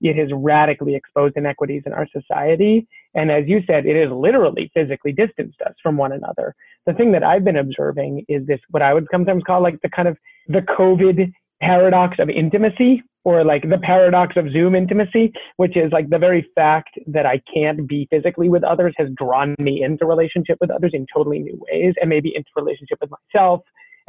It 0.00 0.16
has 0.16 0.30
radically 0.32 0.94
exposed 0.94 1.36
inequities 1.36 1.82
in 1.84 1.92
our 1.92 2.08
society. 2.10 2.88
And 3.14 3.30
as 3.30 3.44
you 3.46 3.60
said, 3.66 3.86
it 3.86 4.00
has 4.00 4.10
literally 4.10 4.70
physically 4.72 5.12
distanced 5.12 5.60
us 5.62 5.74
from 5.82 5.96
one 5.96 6.12
another. 6.12 6.54
The 6.86 6.94
thing 6.94 7.12
that 7.12 7.22
I've 7.22 7.44
been 7.44 7.56
observing 7.56 8.24
is 8.28 8.46
this, 8.46 8.60
what 8.70 8.82
I 8.82 8.94
would 8.94 9.06
sometimes 9.12 9.42
call 9.46 9.62
like 9.62 9.80
the 9.82 9.90
kind 9.90 10.08
of 10.08 10.16
the 10.48 10.60
COVID 10.60 11.32
paradox 11.60 12.16
of 12.18 12.30
intimacy 12.30 13.02
or 13.24 13.44
like 13.44 13.68
the 13.68 13.78
paradox 13.82 14.34
of 14.36 14.50
Zoom 14.50 14.74
intimacy, 14.74 15.32
which 15.58 15.76
is 15.76 15.92
like 15.92 16.08
the 16.08 16.18
very 16.18 16.48
fact 16.54 16.98
that 17.06 17.26
I 17.26 17.42
can't 17.52 17.86
be 17.86 18.08
physically 18.10 18.48
with 18.48 18.64
others 18.64 18.94
has 18.96 19.08
drawn 19.16 19.54
me 19.58 19.82
into 19.82 20.06
relationship 20.06 20.56
with 20.60 20.70
others 20.70 20.92
in 20.94 21.06
totally 21.12 21.40
new 21.40 21.62
ways 21.70 21.94
and 22.00 22.08
maybe 22.08 22.32
into 22.34 22.48
relationship 22.56 22.98
with 23.00 23.10
myself 23.10 23.60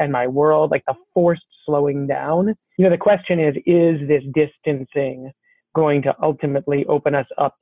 and 0.02 0.12
my 0.12 0.28
world, 0.28 0.72
like 0.72 0.84
the 0.88 0.96
forced 1.14 1.46
slowing 1.66 2.08
down. 2.08 2.56
You 2.78 2.86
know, 2.86 2.90
the 2.90 2.98
question 2.98 3.40
is, 3.40 3.56
is 3.66 4.08
this 4.08 4.24
distancing 4.34 5.32
going 5.76 6.02
to 6.02 6.16
ultimately 6.22 6.86
open 6.88 7.16
us 7.16 7.28
up 7.38 7.56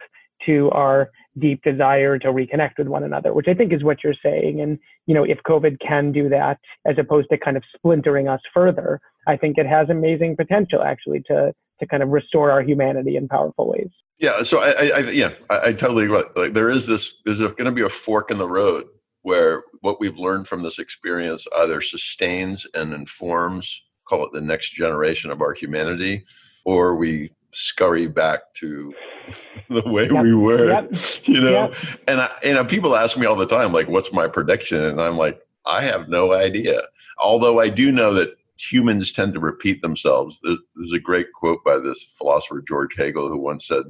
to 0.46 0.70
our 0.72 1.10
deep 1.38 1.62
desire 1.64 2.18
to 2.18 2.30
reconnect 2.30 2.78
with 2.78 2.88
one 2.88 3.04
another, 3.04 3.34
which 3.34 3.48
I 3.50 3.54
think 3.54 3.74
is 3.74 3.84
what 3.84 3.98
you're 4.04 4.14
saying. 4.24 4.62
And, 4.62 4.80
you 5.06 5.14
know, 5.14 5.24
if 5.24 5.38
COVID 5.46 5.78
can 5.86 6.12
do 6.12 6.30
that, 6.30 6.58
as 6.88 6.96
opposed 6.98 7.28
to 7.32 7.38
kind 7.38 7.58
of 7.58 7.64
splintering 7.76 8.28
us 8.30 8.40
further, 8.54 9.02
I 9.28 9.36
think 9.36 9.58
it 9.58 9.68
has 9.68 9.90
amazing 9.90 10.38
potential 10.38 10.82
actually 10.82 11.22
to, 11.28 11.54
to 11.80 11.88
kind 11.88 12.02
of 12.02 12.10
restore 12.10 12.52
our 12.52 12.62
humanity 12.62 13.18
in 13.18 13.28
powerful 13.28 13.70
ways. 13.70 13.90
Yeah. 14.18 14.42
So 14.42 14.60
I, 14.60 14.88
I 14.88 15.00
yeah, 15.12 15.32
I, 15.50 15.68
I 15.68 15.74
totally 15.74 16.06
agree. 16.06 16.24
Like 16.36 16.54
there 16.54 16.70
is 16.70 16.88
this, 16.88 17.16
there's 17.26 17.40
going 17.40 17.66
to 17.66 17.72
be 17.72 17.82
a 17.82 17.90
fork 17.90 18.32
in 18.32 18.38
the 18.38 18.48
road 18.48 18.86
where 19.22 19.64
what 19.82 20.00
we've 20.00 20.18
learned 20.18 20.48
from 20.48 20.64
this 20.64 20.80
experience 20.80 21.46
either 21.58 21.82
sustains 21.82 22.66
and 22.74 22.94
informs, 22.94 23.84
call 24.06 24.26
it 24.26 24.32
the 24.34 24.42
next 24.42 24.72
generation 24.74 25.32
of 25.32 25.42
our 25.42 25.54
humanity, 25.54 26.24
or 26.66 26.96
we 26.96 27.32
scurry 27.52 28.08
back 28.08 28.54
to 28.56 28.94
the 29.70 29.84
way 29.90 30.08
yep. 30.10 30.24
we 30.24 30.34
were, 30.34 30.70
yep. 30.70 30.94
you 31.24 31.42
know. 31.42 31.70
Yep. 31.70 31.76
And 32.08 32.22
I, 32.22 32.30
you 32.44 32.54
know, 32.54 32.66
people 32.66 32.96
ask 32.96 33.18
me 33.18 33.26
all 33.26 33.36
the 33.36 33.46
time, 33.46 33.74
like, 33.74 33.88
"What's 33.88 34.14
my 34.14 34.28
prediction?" 34.28 34.82
And 34.82 35.02
I'm 35.02 35.18
like, 35.18 35.42
I 35.66 35.82
have 35.84 36.10
no 36.10 36.34
idea. 36.34 36.82
Although 37.22 37.60
I 37.60 37.70
do 37.70 37.92
know 37.92 38.14
that 38.14 38.36
humans 38.58 39.12
tend 39.12 39.34
to 39.34 39.40
repeat 39.40 39.82
themselves. 39.82 40.42
There's 40.44 40.92
a 40.94 41.00
great 41.00 41.32
quote 41.34 41.64
by 41.64 41.80
this 41.80 42.04
philosopher 42.18 42.62
George 42.68 42.96
Hegel, 42.98 43.28
who 43.28 43.38
once 43.38 43.68
said, 43.68 43.84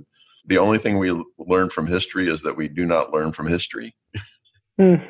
"The 0.45 0.57
only 0.57 0.77
thing 0.77 0.97
we 0.97 1.11
learn 1.37 1.69
from 1.69 1.87
history 1.87 2.29
is 2.29 2.41
that 2.43 2.57
we 2.57 2.67
do 2.67 2.85
not 2.85 3.13
learn 3.13 3.31
from 3.31 3.47
history." 3.47 3.95
Mm. 4.79 5.05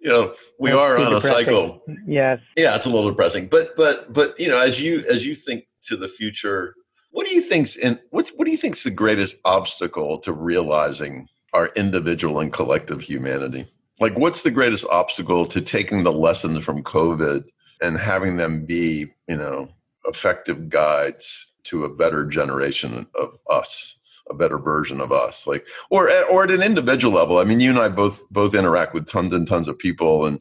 You 0.00 0.10
know 0.10 0.34
we 0.58 0.70
That's 0.70 0.80
are 0.80 0.98
on 0.98 1.12
depressing. 1.12 1.30
a 1.30 1.34
cycle 1.34 1.82
yes 2.06 2.40
yeah 2.56 2.76
it's 2.76 2.86
a 2.86 2.90
little 2.90 3.10
depressing 3.10 3.48
but 3.48 3.74
but 3.76 4.12
but 4.12 4.38
you 4.38 4.48
know 4.48 4.58
as 4.58 4.80
you 4.80 5.04
as 5.10 5.26
you 5.26 5.34
think 5.34 5.64
to 5.88 5.96
the 5.96 6.08
future 6.08 6.74
What 7.10 7.26
do 7.26 7.34
you 7.34 7.40
think's 7.40 7.76
in 7.76 7.98
what's 8.10 8.30
what 8.30 8.44
do 8.44 8.50
you 8.50 8.56
think's 8.58 8.84
the 8.84 8.90
greatest 8.90 9.36
obstacle 9.44 10.18
to 10.20 10.32
realizing 10.32 11.26
our 11.54 11.68
individual 11.74 12.40
and 12.40 12.52
collective 12.52 13.00
humanity? 13.00 13.66
Like 14.00 14.16
what's 14.16 14.42
the 14.42 14.50
greatest 14.50 14.86
obstacle 14.90 15.46
to 15.46 15.60
taking 15.60 16.02
the 16.04 16.12
lessons 16.12 16.64
from 16.64 16.82
COVID 16.84 17.44
and 17.80 17.98
having 17.98 18.36
them 18.36 18.64
be, 18.66 19.10
you 19.26 19.36
know, 19.36 19.68
effective 20.04 20.68
guides 20.68 21.52
to 21.64 21.84
a 21.84 21.88
better 21.88 22.24
generation 22.26 23.06
of 23.14 23.38
us? 23.50 23.97
A 24.30 24.34
better 24.34 24.58
version 24.58 25.00
of 25.00 25.12
us 25.12 25.46
like 25.46 25.66
or 25.90 26.10
or 26.26 26.44
at 26.44 26.50
an 26.50 26.62
individual 26.62 27.14
level. 27.14 27.38
I 27.38 27.44
mean 27.44 27.60
you 27.60 27.70
and 27.70 27.78
i 27.78 27.88
both 27.88 28.28
both 28.30 28.54
interact 28.54 28.94
with 28.94 29.08
tons 29.08 29.32
and 29.34 29.46
tons 29.46 29.68
of 29.68 29.78
people 29.78 30.26
and 30.26 30.40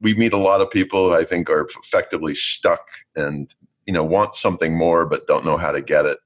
we 0.00 0.14
meet 0.14 0.32
a 0.32 0.38
lot 0.38 0.60
of 0.60 0.70
people 0.70 1.12
i 1.12 1.24
think 1.24 1.50
are 1.50 1.66
effectively 1.82 2.34
stuck 2.34 2.86
and 3.16 3.54
you 3.88 3.92
know 3.94 4.04
want 4.04 4.36
something 4.36 4.76
more 4.76 5.06
but 5.06 5.26
don't 5.26 5.44
know 5.44 5.56
how 5.56 5.72
to 5.72 5.80
get 5.80 6.04
it. 6.04 6.18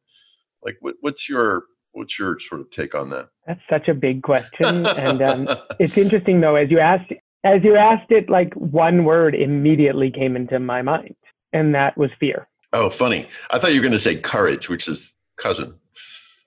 Like 0.63 0.77
what, 0.81 0.97
what's 1.01 1.29
your 1.29 1.65
what's 1.93 2.19
your 2.19 2.39
sort 2.41 2.61
of 2.61 2.71
take 2.71 2.95
on 2.95 3.09
that? 3.11 3.29
That's 3.47 3.61
such 3.71 3.89
a 3.89 3.95
big 3.95 4.23
question 4.23 4.85
and 4.85 5.23
um, 5.23 5.49
it's 5.79 5.97
interesting 5.97 6.41
though 6.41 6.57
as 6.57 6.71
you 6.71 6.81
asked 6.81 7.13
as 7.45 7.63
you 7.63 7.77
asked 7.77 8.11
it 8.11 8.29
like 8.29 8.53
one 8.55 9.05
word 9.05 9.35
immediately 9.35 10.11
came 10.11 10.37
into 10.37 10.59
my 10.59 10.83
mind 10.83 11.15
and 11.53 11.75
that 11.75 11.97
was 11.97 12.11
fear. 12.19 12.49
Oh 12.73 12.91
funny. 12.91 13.29
I 13.51 13.59
thought 13.59 13.73
you 13.73 13.81
were 13.81 13.85
going 13.85 13.93
to 13.93 13.99
say 14.01 14.17
courage 14.17 14.69
which 14.69 14.89
is 14.89 15.15
cousin 15.37 15.75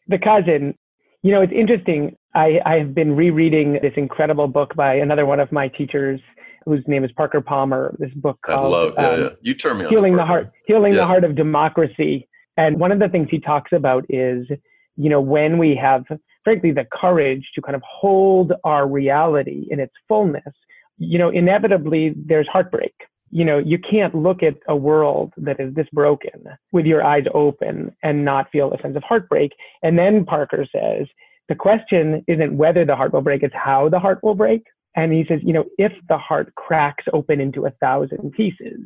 the 0.07 0.17
cousin 0.17 0.77
you 1.23 1.31
know 1.31 1.41
it's 1.41 1.53
interesting 1.53 2.15
i 2.33 2.59
i 2.65 2.75
have 2.75 2.93
been 2.93 3.15
rereading 3.15 3.73
this 3.81 3.93
incredible 3.97 4.47
book 4.47 4.75
by 4.75 4.95
another 4.95 5.25
one 5.25 5.39
of 5.39 5.51
my 5.51 5.67
teachers 5.67 6.19
whose 6.65 6.83
name 6.87 7.03
is 7.03 7.11
Parker 7.11 7.41
Palmer. 7.41 7.95
This 7.99 8.11
book 8.15 8.39
called 8.45 8.71
love, 8.71 8.93
yeah, 8.97 9.07
um, 9.07 9.21
yeah. 9.21 9.29
You 9.41 9.53
turn 9.53 9.77
me 9.77 9.87
Healing 9.87 10.15
the 10.15 10.25
Heart, 10.25 10.51
Healing 10.65 10.93
yeah. 10.93 10.99
the 10.99 11.05
Heart 11.05 11.23
of 11.23 11.35
Democracy. 11.35 12.27
And 12.57 12.79
one 12.79 12.91
of 12.91 12.99
the 12.99 13.09
things 13.09 13.27
he 13.29 13.39
talks 13.39 13.71
about 13.71 14.05
is, 14.09 14.47
you 14.95 15.09
know, 15.09 15.21
when 15.21 15.57
we 15.57 15.75
have, 15.75 16.03
frankly, 16.43 16.71
the 16.71 16.85
courage 16.91 17.47
to 17.55 17.61
kind 17.61 17.75
of 17.75 17.81
hold 17.83 18.53
our 18.63 18.87
reality 18.87 19.67
in 19.69 19.79
its 19.79 19.93
fullness, 20.07 20.43
you 20.97 21.19
know, 21.19 21.29
inevitably 21.29 22.13
there's 22.15 22.47
heartbreak. 22.47 22.93
You 23.31 23.43
know, 23.43 23.57
you 23.57 23.77
can't 23.79 24.15
look 24.15 24.43
at 24.43 24.55
a 24.67 24.75
world 24.75 25.33
that 25.37 25.59
is 25.59 25.73
this 25.73 25.87
broken 25.91 26.45
with 26.71 26.85
your 26.85 27.03
eyes 27.03 27.25
open 27.33 27.95
and 28.03 28.23
not 28.23 28.51
feel 28.51 28.71
a 28.71 28.81
sense 28.81 28.95
of 28.95 29.03
heartbreak. 29.03 29.51
And 29.83 29.97
then 29.97 30.25
Parker 30.25 30.65
says, 30.71 31.07
the 31.49 31.55
question 31.55 32.23
isn't 32.27 32.57
whether 32.57 32.85
the 32.85 32.95
heart 32.95 33.13
will 33.13 33.21
break, 33.21 33.43
it's 33.43 33.53
how 33.53 33.89
the 33.89 33.99
heart 33.99 34.23
will 34.23 34.35
break. 34.35 34.63
And 34.95 35.11
he 35.11 35.25
says, 35.27 35.39
you 35.43 35.53
know, 35.53 35.65
if 35.77 35.91
the 36.07 36.17
heart 36.17 36.53
cracks 36.55 37.03
open 37.13 37.41
into 37.41 37.65
a 37.65 37.71
thousand 37.71 38.31
pieces, 38.31 38.79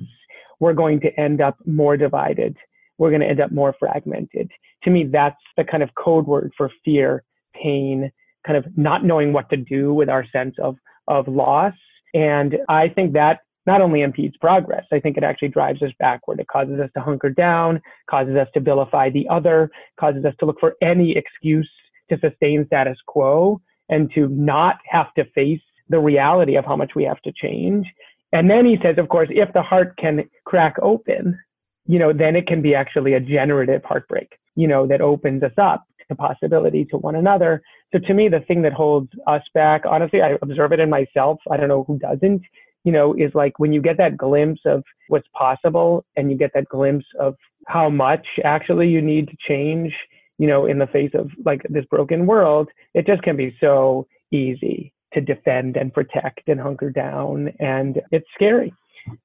we're 0.60 0.74
going 0.74 1.00
to 1.02 1.20
end 1.20 1.42
up 1.42 1.56
more 1.66 1.96
divided. 1.96 2.58
We're 2.98 3.12
going 3.12 3.22
to 3.22 3.28
end 3.28 3.40
up 3.40 3.52
more 3.52 3.76
fragmented. 3.80 4.52
To 4.84 4.90
me, 4.90 5.06
that's 5.06 5.40
the 5.56 5.64
kind 5.64 5.84
of 5.84 5.90
code 5.96 6.26
word 6.26 6.52
for 6.58 6.72
fear, 6.84 7.24
pain, 7.54 8.12
kind 8.46 8.58
of 8.58 8.66
not 8.78 9.06
knowing 9.06 9.32
what 9.32 9.50
to 9.52 9.58
do 9.58 9.94
with 9.94 10.10
our 10.10 10.26
sense 10.32 10.56
of, 10.62 10.76
of 11.08 11.28
loss. 11.28 11.74
And 12.14 12.58
I 12.68 12.90
think 12.90 13.14
that 13.14 13.40
not 13.70 13.82
only 13.82 14.02
impedes 14.02 14.36
progress, 14.38 14.86
I 14.92 15.00
think 15.00 15.16
it 15.16 15.24
actually 15.24 15.50
drives 15.50 15.84
us 15.84 15.92
backward. 16.00 16.40
It 16.40 16.48
causes 16.48 16.80
us 16.80 16.90
to 16.96 17.02
hunker 17.02 17.30
down, 17.30 17.80
causes 18.10 18.36
us 18.36 18.48
to 18.56 18.60
vilify 18.60 19.12
the 19.12 19.28
other, 19.30 19.70
causes 20.00 20.26
us 20.26 20.34
to 20.40 20.48
look 20.48 20.60
for 20.60 20.74
any 20.82 21.16
excuse 21.16 21.70
to 22.10 22.18
sustain 22.20 22.66
status 22.66 22.98
quo 23.06 23.62
and 23.88 24.12
to 24.16 24.28
not 24.30 24.78
have 24.90 25.14
to 25.14 25.24
face 25.36 25.62
the 25.88 26.00
reality 26.00 26.56
of 26.56 26.66
how 26.66 26.76
much 26.76 26.94
we 26.96 27.04
have 27.04 27.22
to 27.22 27.32
change. 27.32 27.86
And 28.34 28.50
then 28.50 28.66
he 28.66 28.78
says, 28.84 28.98
of 28.98 29.08
course, 29.10 29.30
if 29.32 29.54
the 29.54 29.62
heart 29.62 29.96
can 29.98 30.28
crack 30.46 30.76
open, 30.82 31.38
you 31.86 32.00
know, 32.00 32.12
then 32.12 32.36
it 32.36 32.48
can 32.48 32.64
be 32.64 32.74
actually 32.74 33.14
a 33.14 33.20
generative 33.20 33.84
heartbreak, 33.84 34.30
you 34.56 34.68
know, 34.68 34.88
that 34.88 35.02
opens 35.02 35.44
us 35.44 35.58
up 35.60 35.84
to 36.10 36.16
possibility 36.16 36.86
to 36.86 36.98
one 36.98 37.16
another. 37.16 37.62
So 37.92 38.00
to 38.00 38.14
me, 38.16 38.30
the 38.30 38.40
thing 38.48 38.64
that 38.64 38.74
holds 38.74 39.12
us 39.28 39.44
back, 39.54 39.84
honestly, 39.86 40.22
I 40.24 40.38
observe 40.42 40.72
it 40.72 40.80
in 40.80 40.90
myself. 40.90 41.40
I 41.52 41.58
don't 41.58 41.70
know 41.70 41.84
who 41.84 42.00
doesn't, 42.00 42.42
you 42.84 42.92
know, 42.92 43.14
is 43.14 43.32
like 43.34 43.60
when 43.60 43.74
you 43.74 43.82
get 43.82 43.98
that 43.98 44.18
glimpse 44.18 44.62
of 44.66 44.84
what's 45.08 45.28
possible 45.34 46.06
and 46.16 46.32
you 46.32 46.38
get 46.38 46.52
that 46.54 46.68
glimpse 46.70 47.06
of 47.20 47.36
how 47.68 47.90
much 47.90 48.26
actually 48.44 48.88
you 48.88 49.02
need 49.02 49.28
to 49.28 49.38
change, 49.48 49.94
you 50.38 50.48
know, 50.48 50.66
in 50.66 50.80
the 50.80 50.88
face 50.88 51.12
of 51.14 51.30
like 51.46 51.62
this 51.70 51.86
broken 51.86 52.26
world, 52.26 52.70
it 52.94 53.06
just 53.06 53.22
can 53.24 53.36
be 53.36 53.56
so 53.60 54.08
easy 54.32 54.94
to 55.14 55.22
defend 55.22 55.76
and 55.76 55.94
protect 55.94 56.48
and 56.48 56.60
hunker 56.60 56.90
down. 56.90 57.52
And 57.60 58.02
it's 58.12 58.28
scary. 58.36 58.74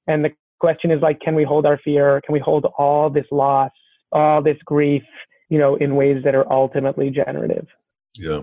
And 0.07 0.25
the 0.25 0.31
question 0.61 0.91
is 0.91 1.01
like, 1.03 1.21
can 1.21 1.35
we 1.35 1.45
hold 1.45 1.67
our 1.67 1.79
fear? 1.79 2.21
Can 2.25 2.33
we 2.33 2.41
hold 2.41 2.67
all 2.79 3.11
this 3.11 3.27
loss, 3.31 3.71
all 4.13 4.43
this 4.43 4.57
grief, 4.65 5.03
you 5.49 5.59
know, 5.59 5.77
in 5.77 5.95
ways 5.95 6.23
that 6.25 6.35
are 6.35 6.51
ultimately 6.53 7.11
generative? 7.11 7.67
Yeah. 8.17 8.43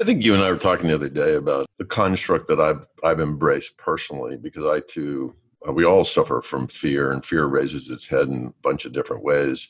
I 0.00 0.04
think 0.04 0.24
you 0.24 0.34
and 0.34 0.42
I 0.42 0.50
were 0.50 0.58
talking 0.58 0.88
the 0.88 0.94
other 0.94 1.08
day 1.08 1.34
about 1.34 1.68
the 1.78 1.84
construct 1.84 2.48
that 2.48 2.60
I've 2.60 2.86
I've 3.04 3.20
embraced 3.20 3.76
personally 3.76 4.36
because 4.36 4.66
I 4.66 4.80
too 4.80 5.34
uh, 5.66 5.72
we 5.72 5.84
all 5.84 6.04
suffer 6.04 6.40
from 6.42 6.68
fear 6.68 7.12
and 7.12 7.24
fear 7.24 7.46
raises 7.46 7.90
its 7.90 8.06
head 8.06 8.28
in 8.28 8.46
a 8.46 8.62
bunch 8.62 8.84
of 8.84 8.92
different 8.92 9.24
ways. 9.24 9.68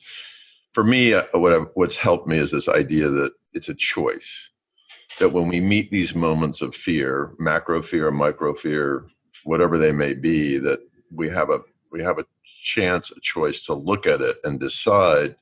For 0.72 0.84
me, 0.84 1.14
uh, 1.14 1.24
what 1.32 1.52
I've, 1.52 1.68
what's 1.74 1.96
helped 1.96 2.28
me 2.28 2.38
is 2.38 2.50
this 2.50 2.68
idea 2.68 3.08
that 3.08 3.32
it's 3.54 3.68
a 3.68 3.74
choice 3.74 4.50
that 5.18 5.32
when 5.32 5.48
we 5.48 5.60
meet 5.60 5.90
these 5.90 6.14
moments 6.14 6.60
of 6.60 6.74
fear, 6.74 7.34
macro 7.38 7.82
fear, 7.82 8.10
micro 8.10 8.54
fear, 8.54 9.06
whatever 9.44 9.78
they 9.78 9.92
may 9.92 10.14
be, 10.14 10.58
that 10.58 10.80
we 11.10 11.28
have 11.28 11.50
a 11.50 11.60
we 11.90 12.02
have 12.02 12.18
a 12.18 12.26
chance, 12.44 13.10
a 13.10 13.20
choice 13.20 13.62
to 13.62 13.74
look 13.74 14.06
at 14.06 14.20
it 14.20 14.36
and 14.44 14.60
decide 14.60 15.36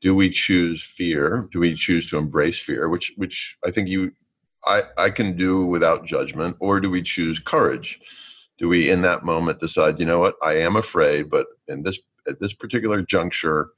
do 0.00 0.14
we 0.14 0.30
choose 0.30 0.82
fear? 0.82 1.48
Do 1.52 1.60
we 1.60 1.74
choose 1.74 2.08
to 2.10 2.18
embrace 2.18 2.58
fear, 2.58 2.88
which 2.88 3.12
which 3.16 3.56
I 3.64 3.70
think 3.70 3.88
you 3.88 4.12
I, 4.64 4.82
I 4.98 5.10
can 5.10 5.36
do 5.36 5.64
without 5.64 6.04
judgment, 6.04 6.56
or 6.60 6.80
do 6.80 6.90
we 6.90 7.02
choose 7.02 7.38
courage? 7.38 8.00
Do 8.58 8.68
we 8.68 8.90
in 8.90 9.02
that 9.02 9.24
moment 9.24 9.60
decide, 9.60 9.98
you 9.98 10.04
know 10.06 10.18
what, 10.18 10.36
I 10.42 10.54
am 10.58 10.76
afraid, 10.76 11.30
but 11.30 11.46
in 11.68 11.82
this 11.82 11.98
at 12.28 12.40
this 12.40 12.52
particular 12.52 13.02
juncture, 13.02 13.70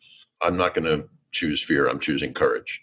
I'm 0.43 0.57
not 0.57 0.75
going 0.75 0.85
to 0.85 1.09
choose 1.31 1.63
fear, 1.63 1.89
I'm 1.89 2.01
choosing 2.01 2.35
courage 2.35 2.81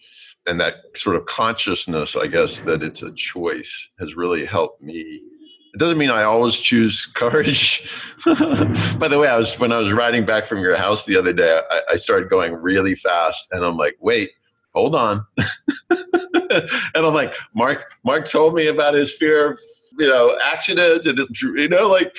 and 0.47 0.59
that 0.59 0.75
sort 0.95 1.15
of 1.15 1.25
consciousness, 1.25 2.15
I 2.15 2.27
guess, 2.27 2.61
that 2.61 2.83
it's 2.83 3.03
a 3.03 3.11
choice 3.11 3.89
has 3.99 4.15
really 4.15 4.45
helped 4.45 4.81
me. 4.81 5.21
It 5.73 5.77
doesn't 5.77 5.97
mean 5.97 6.09
I 6.09 6.23
always 6.23 6.57
choose 6.57 7.05
courage. 7.15 7.89
By 8.25 9.07
the 9.07 9.17
way, 9.19 9.27
I 9.27 9.37
was 9.37 9.57
when 9.59 9.71
I 9.71 9.79
was 9.79 9.91
riding 9.93 10.25
back 10.25 10.45
from 10.45 10.59
your 10.59 10.75
house 10.75 11.05
the 11.05 11.17
other 11.17 11.33
day, 11.33 11.61
I, 11.69 11.81
I 11.91 11.95
started 11.95 12.29
going 12.29 12.53
really 12.53 12.95
fast, 12.95 13.49
and 13.51 13.65
I'm 13.65 13.77
like, 13.77 13.95
wait, 13.99 14.31
hold 14.73 14.95
on. 14.95 15.25
and 15.89 16.69
I'm 16.95 17.13
like, 17.13 17.35
Marc, 17.53 17.93
Marc 18.03 18.29
told 18.29 18.55
me 18.55 18.67
about 18.67 18.93
his 18.93 19.13
fear 19.13 19.51
of, 19.51 19.59
you 19.97 20.07
know, 20.07 20.37
accidents 20.43 21.05
and 21.05 21.19
you 21.41 21.67
know, 21.67 21.87
like, 21.89 22.15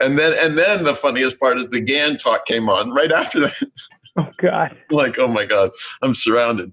and 0.00 0.18
then 0.18 0.32
and 0.38 0.58
then 0.58 0.84
the 0.84 0.94
funniest 0.94 1.38
part 1.38 1.58
is 1.58 1.68
the 1.68 1.80
GAN 1.80 2.18
talk 2.18 2.46
came 2.46 2.68
on 2.68 2.90
right 2.90 3.12
after 3.12 3.40
that. 3.40 3.62
Oh 4.16 4.28
God! 4.38 4.76
like, 4.90 5.18
oh 5.18 5.28
my 5.28 5.44
God, 5.44 5.70
I'm 6.02 6.14
surrounded. 6.14 6.72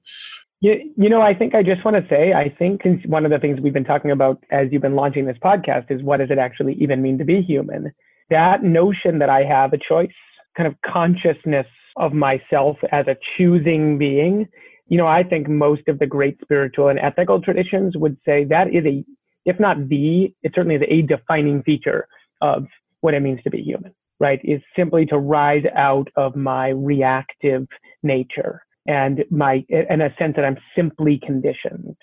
You, 0.61 0.93
you 0.95 1.09
know, 1.09 1.21
I 1.21 1.33
think 1.33 1.55
I 1.55 1.63
just 1.63 1.83
want 1.83 1.97
to 1.97 2.07
say, 2.07 2.33
I 2.33 2.49
think 2.57 2.81
one 3.07 3.25
of 3.25 3.31
the 3.31 3.39
things 3.39 3.59
we've 3.59 3.73
been 3.73 3.83
talking 3.83 4.11
about 4.11 4.43
as 4.51 4.67
you've 4.71 4.83
been 4.83 4.95
launching 4.95 5.25
this 5.25 5.37
podcast 5.43 5.89
is 5.89 6.03
what 6.03 6.17
does 6.17 6.29
it 6.29 6.37
actually 6.37 6.75
even 6.75 7.01
mean 7.01 7.17
to 7.17 7.25
be 7.25 7.41
human? 7.41 7.91
That 8.29 8.63
notion 8.63 9.17
that 9.19 9.29
I 9.29 9.43
have 9.43 9.73
a 9.73 9.77
choice, 9.77 10.11
kind 10.55 10.67
of 10.67 10.75
consciousness 10.85 11.65
of 11.97 12.13
myself 12.13 12.77
as 12.91 13.07
a 13.07 13.17
choosing 13.35 13.97
being, 13.97 14.47
you 14.87 14.97
know, 14.97 15.07
I 15.07 15.23
think 15.23 15.49
most 15.49 15.87
of 15.87 15.97
the 15.97 16.05
great 16.05 16.37
spiritual 16.43 16.89
and 16.89 16.99
ethical 16.99 17.41
traditions 17.41 17.97
would 17.97 18.17
say 18.23 18.43
that 18.45 18.67
is 18.67 18.85
a, 18.85 19.03
if 19.45 19.59
not 19.59 19.89
the, 19.89 20.31
it 20.43 20.51
certainly 20.53 20.75
is 20.75 20.83
a 20.87 21.01
defining 21.01 21.63
feature 21.63 22.07
of 22.41 22.67
what 22.99 23.15
it 23.15 23.21
means 23.21 23.41
to 23.43 23.49
be 23.49 23.63
human, 23.63 23.95
right? 24.19 24.39
Is 24.43 24.61
simply 24.75 25.07
to 25.07 25.17
rise 25.17 25.63
out 25.75 26.07
of 26.15 26.35
my 26.35 26.69
reactive 26.69 27.67
nature 28.03 28.61
and 28.87 29.23
my 29.29 29.65
in 29.69 30.01
a 30.01 30.13
sense 30.17 30.35
that 30.35 30.45
I'm 30.45 30.57
simply 30.75 31.19
conditioned. 31.25 31.95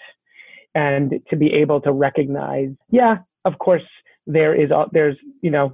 And 0.75 1.15
to 1.31 1.37
be 1.37 1.53
able 1.55 1.81
to 1.81 1.93
recognize 1.93 2.69
yeah 2.91 3.19
of 3.45 3.59
course 3.59 3.83
there 4.27 4.55
is 4.55 4.71
there's 4.93 5.17
you 5.41 5.51
know 5.51 5.73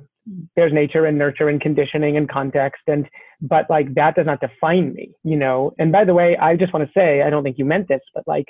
there's 0.56 0.72
nature 0.72 1.04
and 1.04 1.18
nurture 1.18 1.48
and 1.48 1.60
conditioning 1.60 2.16
and 2.16 2.30
context 2.30 2.82
and 2.86 3.06
but 3.42 3.68
like 3.68 3.92
that 3.94 4.14
does 4.14 4.24
not 4.24 4.40
define 4.40 4.94
me 4.94 5.10
you 5.24 5.36
know? 5.36 5.72
And 5.78 5.92
by 5.92 6.04
the 6.04 6.14
way 6.14 6.36
I 6.36 6.56
just 6.56 6.72
want 6.72 6.86
to 6.86 6.92
say 6.98 7.22
I 7.22 7.30
don't 7.30 7.42
think 7.42 7.58
you 7.58 7.64
meant 7.64 7.88
this 7.88 8.00
but 8.14 8.24
like 8.26 8.46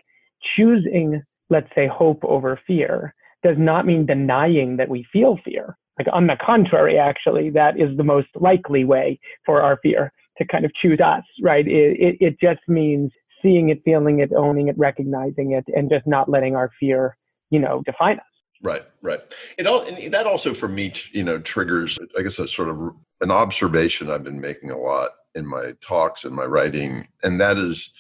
choosing 0.56 1.22
let's 1.50 1.68
say 1.74 1.88
hope 1.88 2.22
over 2.24 2.60
fear 2.66 3.14
does 3.42 3.56
not 3.58 3.86
mean 3.86 4.06
denying 4.06 4.76
that 4.76 4.88
we 4.88 5.06
feel 5.12 5.38
fear. 5.44 5.76
Like 5.98 6.08
on 6.12 6.26
the 6.26 6.36
contrary 6.44 6.98
actually 6.98 7.50
that 7.50 7.80
is 7.80 7.96
the 7.96 8.04
most 8.04 8.28
likely 8.36 8.84
way 8.84 9.18
for 9.44 9.62
our 9.62 9.78
fear 9.82 10.12
to 10.38 10.46
kind 10.46 10.64
of 10.64 10.72
choose 10.74 11.00
us, 11.00 11.24
right? 11.42 11.66
It, 11.66 12.00
it, 12.00 12.16
it 12.20 12.40
just 12.40 12.60
means 12.68 13.10
seeing 13.42 13.68
it, 13.68 13.80
feeling 13.84 14.20
it, 14.20 14.32
owning 14.32 14.68
it, 14.68 14.78
recognizing 14.78 15.52
it, 15.52 15.64
and 15.74 15.90
just 15.90 16.06
not 16.06 16.28
letting 16.28 16.56
our 16.56 16.70
fear, 16.80 17.16
you 17.50 17.58
know, 17.58 17.82
define 17.84 18.18
us. 18.18 18.24
Right, 18.62 18.84
right. 19.02 19.20
It 19.58 19.66
all 19.66 19.82
and 19.82 20.14
that 20.14 20.26
also 20.26 20.54
for 20.54 20.68
me, 20.68 20.92
you 21.12 21.22
know, 21.22 21.38
triggers. 21.38 21.98
I 22.18 22.22
guess 22.22 22.38
a 22.38 22.48
sort 22.48 22.70
of 22.70 22.78
an 23.20 23.30
observation 23.30 24.10
I've 24.10 24.24
been 24.24 24.40
making 24.40 24.70
a 24.70 24.78
lot 24.78 25.10
in 25.34 25.46
my 25.46 25.72
talks 25.82 26.24
and 26.24 26.34
my 26.34 26.44
writing, 26.44 27.06
and 27.22 27.38
that 27.40 27.58
is 27.58 27.90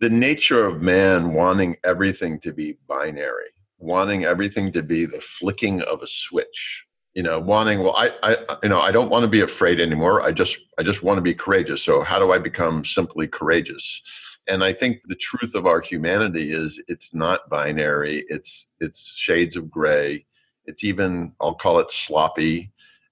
the 0.00 0.10
nature 0.10 0.66
of 0.66 0.82
man 0.82 1.32
wanting 1.32 1.76
everything 1.84 2.40
to 2.40 2.52
be 2.52 2.76
binary, 2.88 3.50
wanting 3.78 4.24
everything 4.24 4.72
to 4.72 4.82
be 4.82 5.06
the 5.06 5.20
flicking 5.20 5.80
of 5.82 6.02
a 6.02 6.06
switch. 6.06 6.85
You 7.16 7.22
know, 7.22 7.40
wanting 7.40 7.82
well, 7.82 7.96
I, 7.96 8.10
I, 8.22 8.56
you 8.62 8.68
know, 8.68 8.78
I 8.78 8.92
don't 8.92 9.08
want 9.08 9.22
to 9.22 9.28
be 9.28 9.40
afraid 9.40 9.80
anymore. 9.80 10.20
I 10.20 10.32
just, 10.32 10.58
I 10.78 10.82
just 10.82 11.02
want 11.02 11.16
to 11.16 11.22
be 11.22 11.34
courageous. 11.34 11.82
So 11.82 12.02
how 12.02 12.18
do 12.18 12.30
I 12.30 12.38
become 12.38 12.84
simply 12.84 13.26
courageous? 13.26 14.02
And 14.46 14.62
I 14.62 14.74
think 14.74 15.00
the 15.02 15.14
truth 15.16 15.54
of 15.54 15.66
our 15.66 15.80
humanity 15.80 16.52
is 16.52 16.78
it's 16.88 17.14
not 17.14 17.48
binary. 17.48 18.26
It's, 18.28 18.68
it's 18.80 19.16
shades 19.16 19.56
of 19.56 19.70
gray. 19.70 20.26
It's 20.66 20.84
even, 20.84 21.32
I'll 21.40 21.54
call 21.54 21.78
it 21.78 21.90
sloppy 21.90 22.70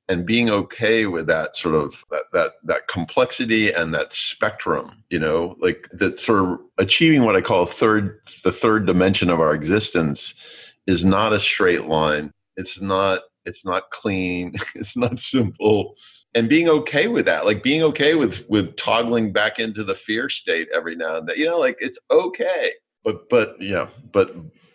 and 0.08 0.26
being 0.26 0.50
okay 0.50 1.06
with 1.06 1.26
that 1.26 1.56
sort 1.56 1.74
of 1.74 2.04
that 2.10 2.24
that 2.32 2.52
that 2.64 2.88
complexity 2.88 3.72
and 3.72 3.94
that 3.94 4.12
spectrum 4.12 5.02
you 5.10 5.18
know 5.18 5.56
like 5.60 5.88
that 5.92 6.20
sort 6.20 6.44
of 6.44 6.60
achieving 6.78 7.24
what 7.24 7.36
i 7.36 7.40
call 7.40 7.64
third 7.64 8.20
the 8.44 8.52
third 8.52 8.86
dimension 8.86 9.30
of 9.30 9.40
our 9.40 9.54
existence 9.54 10.34
is 10.86 11.04
not 11.04 11.32
a 11.32 11.40
straight 11.40 11.86
line 11.86 12.30
it's 12.56 12.80
not 12.80 13.22
it's 13.44 13.64
not 13.64 13.90
clean 13.90 14.52
it's 14.74 14.96
not 14.96 15.18
simple 15.18 15.94
and 16.34 16.48
being 16.48 16.68
okay 16.68 17.08
with 17.08 17.24
that 17.24 17.44
like 17.44 17.62
being 17.62 17.82
okay 17.82 18.14
with 18.14 18.48
with 18.48 18.74
toggling 18.76 19.32
back 19.32 19.58
into 19.58 19.84
the 19.84 19.94
fear 19.94 20.28
state 20.28 20.68
every 20.74 20.96
now 20.96 21.16
and 21.16 21.28
then 21.28 21.36
you 21.36 21.46
know 21.46 21.58
like 21.58 21.76
it's 21.80 21.98
okay 22.10 22.70
but 23.04 23.28
but 23.28 23.56
yeah 23.60 23.88
but 24.12 24.34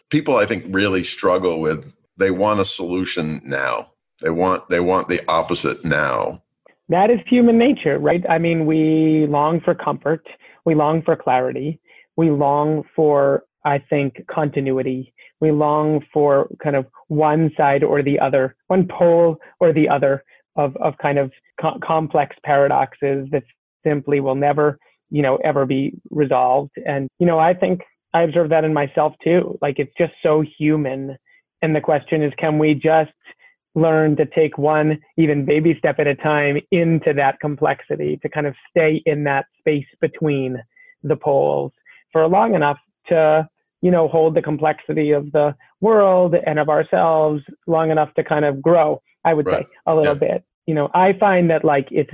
people 0.09 0.37
i 0.37 0.45
think 0.45 0.63
really 0.69 1.03
struggle 1.03 1.59
with 1.59 1.91
they 2.17 2.31
want 2.31 2.59
a 2.59 2.65
solution 2.65 3.41
now 3.43 3.87
they 4.21 4.29
want 4.29 4.69
they 4.69 4.79
want 4.79 5.07
the 5.07 5.21
opposite 5.27 5.85
now. 5.85 6.43
That 6.89 7.09
is 7.09 7.19
human 7.27 7.57
nature, 7.57 7.99
right? 7.99 8.23
I 8.29 8.37
mean, 8.37 8.65
we 8.65 9.27
long 9.29 9.61
for 9.61 9.75
comfort, 9.75 10.25
we 10.65 10.75
long 10.75 11.01
for 11.03 11.15
clarity, 11.15 11.79
we 12.17 12.29
long 12.29 12.83
for 12.95 13.43
I 13.65 13.79
think 13.89 14.25
continuity. 14.27 15.13
We 15.41 15.51
long 15.51 16.03
for 16.13 16.47
kind 16.61 16.75
of 16.75 16.85
one 17.07 17.51
side 17.55 17.83
or 17.83 18.03
the 18.03 18.19
other, 18.19 18.55
one 18.67 18.87
pole 18.87 19.37
or 19.59 19.73
the 19.73 19.89
other 19.89 20.23
of 20.55 20.75
of 20.77 20.97
kind 21.01 21.17
of 21.17 21.31
co- 21.61 21.79
complex 21.83 22.35
paradoxes 22.43 23.27
that 23.31 23.43
simply 23.85 24.19
will 24.19 24.35
never, 24.35 24.77
you 25.09 25.21
know, 25.21 25.37
ever 25.37 25.65
be 25.65 25.93
resolved. 26.09 26.71
And 26.85 27.07
you 27.19 27.25
know, 27.25 27.39
I 27.39 27.53
think 27.53 27.81
I 28.13 28.23
observe 28.23 28.49
that 28.49 28.63
in 28.63 28.73
myself 28.73 29.13
too. 29.23 29.57
Like 29.61 29.79
it's 29.79 29.93
just 29.97 30.13
so 30.23 30.43
human. 30.57 31.17
And 31.61 31.75
the 31.75 31.81
question 31.81 32.23
is, 32.23 32.33
can 32.37 32.57
we 32.57 32.73
just 32.73 33.11
learn 33.75 34.15
to 34.15 34.25
take 34.25 34.57
one 34.57 34.99
even 35.17 35.45
baby 35.45 35.75
step 35.77 35.99
at 35.99 36.07
a 36.07 36.15
time 36.15 36.57
into 36.71 37.13
that 37.13 37.39
complexity 37.39 38.17
to 38.21 38.29
kind 38.29 38.47
of 38.47 38.55
stay 38.69 39.01
in 39.05 39.23
that 39.23 39.45
space 39.59 39.85
between 40.01 40.57
the 41.03 41.15
poles 41.15 41.71
for 42.11 42.27
long 42.27 42.55
enough 42.55 42.77
to 43.07 43.47
you 43.81 43.91
know 43.91 44.07
hold 44.07 44.35
the 44.35 44.41
complexity 44.41 45.11
of 45.11 45.31
the 45.31 45.55
world 45.81 46.35
and 46.45 46.59
of 46.59 46.69
ourselves 46.69 47.41
long 47.67 47.91
enough 47.91 48.13
to 48.15 48.23
kind 48.23 48.45
of 48.45 48.61
grow 48.61 49.01
i 49.25 49.33
would 49.33 49.45
right. 49.45 49.65
say 49.65 49.69
a 49.87 49.95
little 49.95 50.13
yeah. 50.15 50.33
bit. 50.33 50.43
You 50.65 50.75
know 50.75 50.89
i 50.93 51.13
find 51.19 51.49
that 51.49 51.63
like 51.63 51.87
it's 51.91 52.11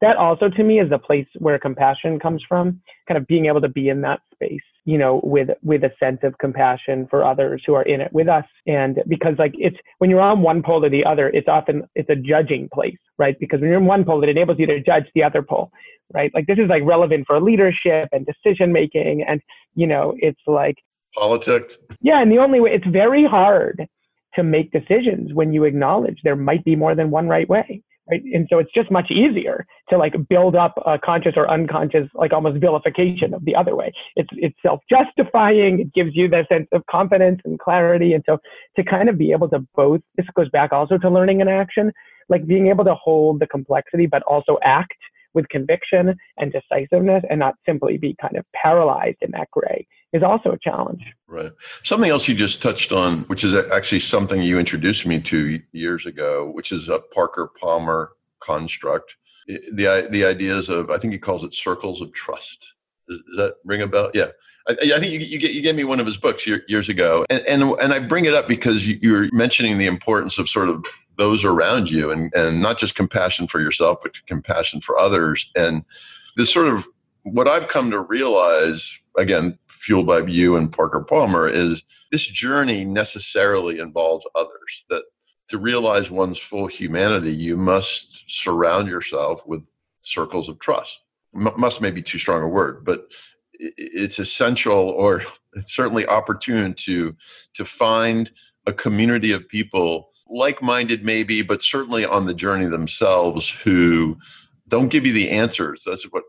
that 0.00 0.16
also 0.16 0.48
to 0.50 0.62
me 0.62 0.80
is 0.80 0.92
a 0.92 0.98
place 0.98 1.26
where 1.38 1.58
compassion 1.58 2.18
comes 2.18 2.42
from 2.48 2.80
kind 3.08 3.16
of 3.16 3.26
being 3.26 3.46
able 3.46 3.60
to 3.60 3.68
be 3.68 3.88
in 3.88 4.02
that 4.02 4.20
space 4.34 4.60
you 4.84 4.98
know 4.98 5.20
with 5.24 5.48
with 5.62 5.82
a 5.82 5.90
sense 5.98 6.18
of 6.22 6.36
compassion 6.38 7.06
for 7.08 7.24
others 7.24 7.62
who 7.66 7.74
are 7.74 7.82
in 7.82 8.00
it 8.00 8.12
with 8.12 8.28
us. 8.28 8.44
And 8.66 9.02
because 9.08 9.34
like 9.38 9.54
it's 9.58 9.76
when 9.98 10.10
you're 10.10 10.20
on 10.20 10.42
one 10.42 10.62
pole 10.62 10.84
or 10.84 10.90
the 10.90 11.04
other 11.04 11.28
it's 11.28 11.48
often 11.48 11.84
it's 11.94 12.10
a 12.10 12.16
judging 12.16 12.68
place 12.72 12.98
right? 13.18 13.38
Because 13.38 13.60
when 13.60 13.70
you're 13.70 13.78
in 13.78 13.86
one 13.86 14.04
pole 14.04 14.22
it 14.22 14.28
enables 14.28 14.58
you 14.58 14.66
to 14.66 14.80
judge 14.80 15.04
the 15.14 15.22
other 15.22 15.42
pole 15.42 15.70
right? 16.12 16.30
Like 16.34 16.46
this 16.46 16.58
is 16.58 16.68
like 16.68 16.82
relevant 16.84 17.26
for 17.26 17.40
leadership 17.40 18.08
and 18.12 18.26
decision 18.26 18.72
making 18.72 19.24
and 19.26 19.40
you 19.74 19.86
know 19.86 20.14
it's 20.18 20.40
like 20.46 20.76
politics 21.14 21.78
yeah 22.00 22.20
and 22.20 22.30
the 22.30 22.38
only 22.38 22.60
way 22.60 22.70
it's 22.70 22.86
very 22.86 23.24
hard 23.26 23.86
to 24.34 24.42
make 24.42 24.70
decisions 24.72 25.32
when 25.32 25.52
you 25.52 25.64
acknowledge 25.64 26.18
there 26.24 26.36
might 26.36 26.64
be 26.64 26.74
more 26.74 26.94
than 26.94 27.10
one 27.10 27.28
right 27.28 27.48
way 27.48 27.82
right? 28.10 28.22
And 28.32 28.46
so 28.50 28.58
it's 28.58 28.72
just 28.74 28.90
much 28.90 29.10
easier 29.10 29.66
to 29.88 29.98
like 29.98 30.14
build 30.28 30.56
up 30.56 30.74
a 30.84 30.98
conscious 30.98 31.34
or 31.36 31.50
unconscious, 31.50 32.08
like 32.14 32.32
almost 32.32 32.60
vilification 32.60 33.34
of 33.34 33.44
the 33.44 33.54
other 33.54 33.74
way. 33.74 33.92
It's 34.16 34.28
it's 34.32 34.56
self-justifying. 34.62 35.80
It 35.80 35.92
gives 35.94 36.10
you 36.14 36.28
that 36.28 36.48
sense 36.48 36.68
of 36.72 36.84
confidence 36.90 37.40
and 37.44 37.58
clarity. 37.58 38.12
And 38.12 38.22
so 38.26 38.38
to 38.76 38.84
kind 38.84 39.08
of 39.08 39.18
be 39.18 39.32
able 39.32 39.48
to 39.50 39.60
both, 39.74 40.00
this 40.16 40.26
goes 40.34 40.48
back 40.50 40.72
also 40.72 40.98
to 40.98 41.10
learning 41.10 41.40
and 41.40 41.50
action, 41.50 41.92
like 42.28 42.46
being 42.46 42.68
able 42.68 42.84
to 42.84 42.94
hold 42.94 43.40
the 43.40 43.46
complexity 43.46 44.06
but 44.06 44.22
also 44.24 44.58
act 44.62 44.98
with 45.34 45.48
conviction 45.48 46.14
and 46.38 46.52
decisiveness 46.52 47.24
and 47.28 47.40
not 47.40 47.54
simply 47.66 47.98
be 47.98 48.14
kind 48.20 48.36
of 48.36 48.44
paralyzed 48.54 49.18
in 49.20 49.32
that 49.32 49.50
gray 49.50 49.84
is 50.14 50.22
also 50.22 50.52
a 50.52 50.58
challenge. 50.58 51.02
Right. 51.26 51.52
Something 51.82 52.08
else 52.08 52.28
you 52.28 52.36
just 52.36 52.62
touched 52.62 52.92
on, 52.92 53.22
which 53.24 53.42
is 53.42 53.52
actually 53.52 53.98
something 54.00 54.40
you 54.40 54.58
introduced 54.60 55.04
me 55.04 55.20
to 55.20 55.60
years 55.72 56.06
ago, 56.06 56.50
which 56.52 56.70
is 56.70 56.88
a 56.88 57.00
Parker 57.00 57.50
Palmer 57.60 58.12
construct. 58.40 59.16
The, 59.46 60.08
the 60.10 60.24
ideas 60.24 60.68
of, 60.68 60.90
I 60.90 60.98
think 60.98 61.12
he 61.12 61.18
calls 61.18 61.42
it 61.42 61.52
circles 61.52 62.00
of 62.00 62.12
trust. 62.14 62.74
Does, 63.08 63.20
does 63.26 63.36
that 63.36 63.54
ring 63.64 63.82
a 63.82 63.88
bell? 63.88 64.10
Yeah. 64.14 64.28
I, 64.68 64.72
I, 64.72 65.00
think 65.00 65.12
you, 65.12 65.18
you, 65.18 65.38
you, 65.48 65.60
gave 65.60 65.74
me 65.74 65.84
one 65.84 66.00
of 66.00 66.06
his 66.06 66.16
books 66.16 66.46
years 66.46 66.88
ago, 66.88 67.26
and, 67.28 67.42
and 67.42 67.62
and 67.80 67.92
I 67.92 67.98
bring 67.98 68.24
it 68.24 68.32
up 68.32 68.48
because 68.48 68.86
you, 68.88 68.98
you're 69.02 69.28
mentioning 69.30 69.76
the 69.76 69.86
importance 69.86 70.38
of 70.38 70.48
sort 70.48 70.70
of 70.70 70.86
those 71.18 71.44
around 71.44 71.90
you, 71.90 72.10
and 72.10 72.32
and 72.34 72.62
not 72.62 72.78
just 72.78 72.94
compassion 72.94 73.46
for 73.46 73.60
yourself, 73.60 73.98
but 74.02 74.12
compassion 74.24 74.80
for 74.80 74.98
others. 74.98 75.50
And 75.54 75.84
this 76.36 76.50
sort 76.50 76.68
of 76.68 76.88
what 77.24 77.48
I've 77.48 77.68
come 77.68 77.90
to 77.90 78.00
realize, 78.00 78.98
again, 79.18 79.58
fueled 79.84 80.06
by 80.06 80.20
you 80.20 80.56
and 80.56 80.72
Parker 80.72 81.00
Palmer, 81.00 81.48
is 81.48 81.82
this 82.10 82.24
journey 82.24 82.84
necessarily 82.84 83.78
involves 83.78 84.26
others. 84.34 84.86
That 84.88 85.02
to 85.48 85.58
realize 85.58 86.10
one's 86.10 86.38
full 86.38 86.66
humanity, 86.66 87.32
you 87.32 87.56
must 87.56 88.24
surround 88.28 88.88
yourself 88.88 89.46
with 89.46 89.74
circles 90.00 90.48
of 90.48 90.58
trust. 90.58 91.00
M- 91.34 91.52
must 91.56 91.80
may 91.80 91.90
be 91.90 92.02
too 92.02 92.18
strong 92.18 92.42
a 92.42 92.48
word, 92.48 92.84
but 92.84 93.12
it's 93.58 94.18
essential 94.18 94.90
or 94.90 95.22
it's 95.54 95.74
certainly 95.74 96.06
opportune 96.06 96.74
to 96.74 97.14
to 97.54 97.64
find 97.64 98.30
a 98.66 98.72
community 98.72 99.32
of 99.32 99.48
people 99.48 100.10
like-minded 100.28 101.04
maybe 101.04 101.42
but 101.42 101.62
certainly 101.62 102.04
on 102.04 102.26
the 102.26 102.34
journey 102.34 102.66
themselves 102.66 103.48
who 103.48 104.16
don't 104.68 104.88
give 104.88 105.06
you 105.06 105.12
the 105.12 105.30
answers 105.30 105.82
that's 105.84 106.04
what 106.04 106.24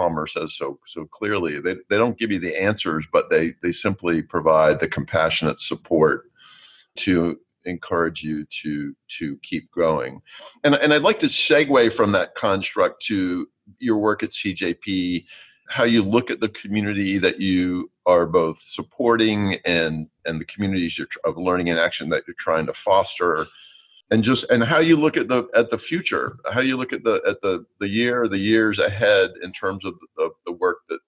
palmer 0.00 0.26
says 0.26 0.54
so 0.54 0.78
so 0.86 1.04
clearly. 1.04 1.60
They, 1.60 1.76
they 1.90 1.98
don't 1.98 2.18
give 2.18 2.32
you 2.32 2.38
the 2.38 2.56
answers 2.56 3.06
but 3.12 3.28
they 3.28 3.54
they 3.62 3.72
simply 3.72 4.22
provide 4.22 4.80
the 4.80 4.88
compassionate 4.88 5.60
support 5.60 6.30
to 6.96 7.38
encourage 7.64 8.22
you 8.22 8.46
to 8.62 8.96
to 9.18 9.36
keep 9.42 9.70
growing. 9.70 10.22
And 10.64 10.74
and 10.74 10.94
i'd 10.94 11.02
like 11.02 11.18
to 11.20 11.26
segue 11.26 11.92
from 11.92 12.12
that 12.12 12.34
construct 12.34 13.02
to 13.06 13.46
your 13.78 13.98
work 13.98 14.22
at 14.22 14.30
cjp 14.30 15.26
how 15.68 15.84
you 15.84 16.02
look 16.02 16.30
at 16.30 16.40
the 16.40 16.48
community 16.48 17.18
that 17.18 17.40
you 17.40 17.90
are 18.06 18.26
both 18.26 18.58
supporting 18.58 19.56
and 19.64 20.08
and 20.24 20.40
the 20.40 20.44
communities 20.46 20.98
of 21.24 21.36
learning 21.36 21.68
and 21.68 21.78
action 21.78 22.08
that 22.08 22.24
you're 22.26 22.34
trying 22.38 22.66
to 22.66 22.72
foster 22.72 23.44
and 24.10 24.24
just 24.24 24.48
and 24.50 24.62
how 24.64 24.78
you 24.78 24.96
look 24.96 25.16
at 25.16 25.28
the 25.28 25.48
at 25.54 25.70
the 25.70 25.78
future 25.78 26.38
how 26.52 26.60
you 26.60 26.76
look 26.76 26.92
at 26.92 27.04
the 27.04 27.22
at 27.26 27.40
the 27.42 27.64
the 27.78 27.88
year 27.88 28.26
the 28.28 28.38
years 28.38 28.78
ahead 28.78 29.30
in 29.42 29.52
terms 29.52 29.84
of 29.84 29.94
the, 30.16 30.30
the 30.46 30.52
work 30.52 30.78
that 30.88 30.98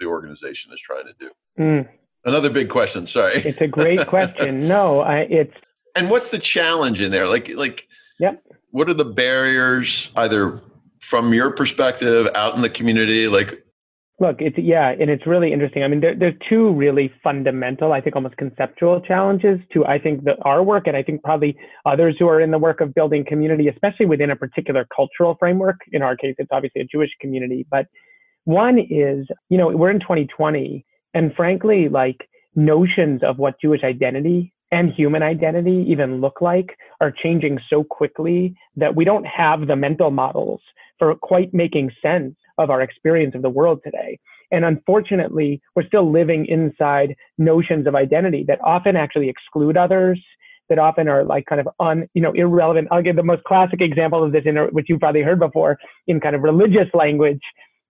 the 0.00 0.06
organization 0.06 0.72
is 0.72 0.80
trying 0.80 1.04
to 1.04 1.12
do. 1.20 1.30
Mm. 1.58 1.88
another 2.24 2.50
big 2.50 2.68
question 2.68 3.06
sorry. 3.06 3.34
It's 3.34 3.60
a 3.60 3.66
great 3.66 4.06
question. 4.06 4.60
No 4.68 5.00
I, 5.00 5.20
it's 5.20 5.54
and 5.94 6.10
what's 6.10 6.28
the 6.28 6.38
challenge 6.38 7.00
in 7.00 7.10
there? 7.10 7.26
Like 7.26 7.48
like 7.48 7.88
yep. 8.18 8.42
what 8.70 8.88
are 8.88 8.94
the 8.94 9.04
barriers 9.04 10.10
either 10.16 10.60
from 11.00 11.32
your 11.32 11.50
perspective 11.50 12.28
out 12.34 12.54
in 12.54 12.62
the 12.62 12.70
community 12.70 13.28
like 13.28 13.64
Look, 14.20 14.36
it's 14.40 14.56
yeah, 14.58 14.90
and 14.90 15.10
it's 15.10 15.26
really 15.28 15.52
interesting. 15.52 15.84
I 15.84 15.88
mean, 15.88 16.00
there, 16.00 16.14
there's 16.16 16.34
two 16.48 16.72
really 16.72 17.12
fundamental, 17.22 17.92
I 17.92 18.00
think, 18.00 18.16
almost 18.16 18.36
conceptual 18.36 19.00
challenges 19.00 19.60
to 19.72 19.86
I 19.86 20.00
think 20.00 20.24
that 20.24 20.38
our 20.42 20.60
work, 20.60 20.88
and 20.88 20.96
I 20.96 21.04
think 21.04 21.22
probably 21.22 21.56
others 21.86 22.16
who 22.18 22.26
are 22.26 22.40
in 22.40 22.50
the 22.50 22.58
work 22.58 22.80
of 22.80 22.92
building 22.94 23.24
community, 23.24 23.68
especially 23.68 24.06
within 24.06 24.32
a 24.32 24.36
particular 24.36 24.88
cultural 24.94 25.36
framework. 25.38 25.76
In 25.92 26.02
our 26.02 26.16
case, 26.16 26.34
it's 26.38 26.50
obviously 26.50 26.80
a 26.80 26.84
Jewish 26.84 27.10
community, 27.20 27.64
but 27.70 27.86
one 28.44 28.78
is, 28.78 29.28
you 29.50 29.58
know, 29.58 29.68
we're 29.68 29.90
in 29.90 30.00
2020, 30.00 30.84
and 31.14 31.32
frankly, 31.36 31.88
like 31.88 32.28
notions 32.56 33.20
of 33.22 33.38
what 33.38 33.60
Jewish 33.60 33.84
identity 33.84 34.52
and 34.72 34.92
human 34.92 35.22
identity 35.22 35.86
even 35.88 36.20
look 36.20 36.40
like 36.40 36.76
are 37.00 37.12
changing 37.12 37.60
so 37.70 37.84
quickly 37.84 38.56
that 38.74 38.96
we 38.96 39.04
don't 39.04 39.26
have 39.26 39.68
the 39.68 39.76
mental 39.76 40.10
models 40.10 40.60
for 40.98 41.14
quite 41.14 41.54
making 41.54 41.90
sense 42.02 42.34
of 42.58 42.70
our 42.70 42.80
experience 42.80 43.34
of 43.34 43.42
the 43.42 43.50
world 43.50 43.80
today. 43.84 44.18
And 44.50 44.64
unfortunately, 44.64 45.60
we're 45.74 45.86
still 45.86 46.10
living 46.10 46.46
inside 46.46 47.14
notions 47.36 47.86
of 47.86 47.94
identity 47.94 48.44
that 48.48 48.60
often 48.64 48.96
actually 48.96 49.28
exclude 49.28 49.76
others, 49.76 50.20
that 50.68 50.78
often 50.78 51.08
are 51.08 51.24
like 51.24 51.46
kind 51.46 51.60
of 51.60 51.68
un, 51.80 52.08
you 52.14 52.22
know, 52.22 52.32
irrelevant. 52.32 52.88
I'll 52.90 53.02
give 53.02 53.16
the 53.16 53.22
most 53.22 53.44
classic 53.44 53.80
example 53.80 54.22
of 54.22 54.32
this, 54.32 54.42
in 54.44 54.56
which 54.72 54.86
you've 54.88 55.00
probably 55.00 55.22
heard 55.22 55.38
before, 55.38 55.78
in 56.06 56.20
kind 56.20 56.36
of 56.36 56.42
religious 56.42 56.88
language, 56.94 57.40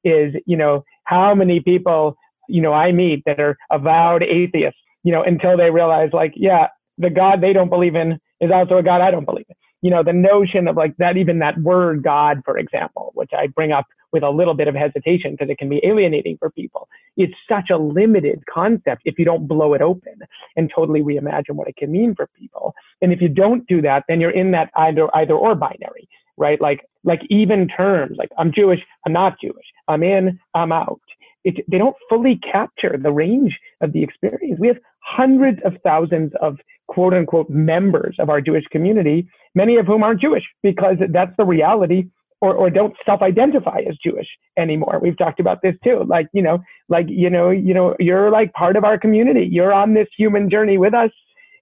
is 0.05 0.35
you 0.47 0.57
know 0.57 0.85
how 1.05 1.35
many 1.35 1.61
people 1.61 2.17
you 2.49 2.63
know 2.63 2.73
I 2.73 2.93
meet 2.93 3.23
that 3.27 3.41
are 3.41 3.57
avowed 3.71 4.23
atheists, 4.23 4.81
you 5.03 5.13
know, 5.13 5.23
until 5.23 5.57
they 5.57 5.71
realize 5.71 6.11
like, 6.13 6.33
yeah, 6.37 6.69
the 6.99 7.11
God 7.11 7.41
they 7.41 7.53
don't 7.53 7.69
believe 7.69 7.95
in 7.95 8.19
is 8.41 8.51
also 8.53 8.79
a 8.79 8.83
God 8.83 9.01
I 9.01 9.11
don't 9.11 9.25
believe 9.25 9.47
in. 9.49 9.57
You 9.83 9.91
know, 9.91 10.03
the 10.03 10.13
notion 10.13 10.67
of 10.67 10.77
like 10.77 10.97
that, 10.99 11.17
even 11.17 11.39
that 11.39 11.59
word 11.59 12.03
God, 12.03 12.43
for 12.45 12.59
example, 12.59 13.13
which 13.15 13.31
I 13.37 13.47
bring 13.47 13.73
up 13.73 13.87
with 14.13 14.23
a 14.23 14.31
little 14.31 14.55
bit 14.55 14.69
of 14.69 14.75
hesitation 14.75 15.33
because 15.33 15.51
it 15.51 15.59
can 15.59 15.69
be 15.69 15.81
alienating 15.85 16.37
for 16.39 16.51
people. 16.51 16.89
It's 17.17 17.35
such 17.49 17.71
a 17.71 17.77
limited 17.77 18.43
concept 18.53 19.03
if 19.05 19.19
you 19.19 19.25
don't 19.25 19.47
blow 19.47 19.75
it 19.75 19.83
open 19.83 20.15
and 20.57 20.71
totally 20.75 21.01
reimagine 21.01 21.53
what 21.55 21.69
it 21.69 21.77
can 21.77 21.93
mean 21.93 22.15
for 22.15 22.29
people. 22.39 22.75
And 23.03 23.13
if 23.13 23.21
you 23.21 23.29
don't 23.29 23.67
do 23.67 23.83
that, 23.83 24.05
then 24.09 24.21
you're 24.21 24.31
in 24.31 24.51
that 24.53 24.71
either 24.77 25.15
either 25.17 25.35
or 25.35 25.55
binary, 25.55 26.09
right? 26.37 26.61
Like 26.61 26.81
like 27.05 27.21
even 27.31 27.69
terms, 27.69 28.17
like 28.19 28.31
I'm 28.39 28.53
Jewish, 28.53 28.81
I'm 29.07 29.13
not 29.13 29.41
Jewish, 29.41 29.67
I'm 29.89 30.03
in, 30.03 30.39
I'm 30.55 30.73
out. 30.73 31.01
It, 31.45 31.65
they 31.71 31.79
don't 31.79 31.97
fully 32.09 32.41
capture 32.51 32.99
the 33.01 33.13
range 33.13 33.59
of 33.81 33.93
the 33.93 34.03
experience. 34.03 34.59
We 34.59 34.69
have 34.69 34.79
hundreds 35.01 35.61
of 35.65 35.75
thousands 35.85 36.33
of 36.43 36.59
quote 36.89 37.15
unquote 37.15 37.49
members 37.49 38.17
of 38.19 38.29
our 38.29 38.41
Jewish 38.41 38.65
community, 38.71 39.29
many 39.55 39.77
of 39.77 39.87
whom 39.87 40.03
aren't 40.03 40.21
Jewish 40.21 40.45
because 40.63 40.97
that's 41.11 41.33
the 41.37 41.45
reality 41.45 42.07
or, 42.41 42.55
or 42.55 42.71
don't 42.71 42.95
self-identify 43.05 43.81
as 43.89 43.97
Jewish 44.05 44.29
anymore. 44.57 44.99
We've 45.03 45.17
talked 45.17 45.41
about 45.41 45.59
this 45.63 45.75
too. 45.83 46.05
Like, 46.07 46.29
you 46.33 46.43
know, 46.43 46.59
like, 46.89 47.07
you 47.09 47.31
know, 47.31 47.51
you 47.51 47.75
know, 47.75 47.97
you're 47.99 48.31
like 48.31 48.53
part 48.53 48.77
of 48.77 48.85
our 48.85 48.99
community. 48.99 49.49
You're 49.51 49.73
on 49.73 49.95
this 49.95 50.09
human 50.17 50.49
journey 50.49 50.79
with 50.79 50.95
us 50.95 51.11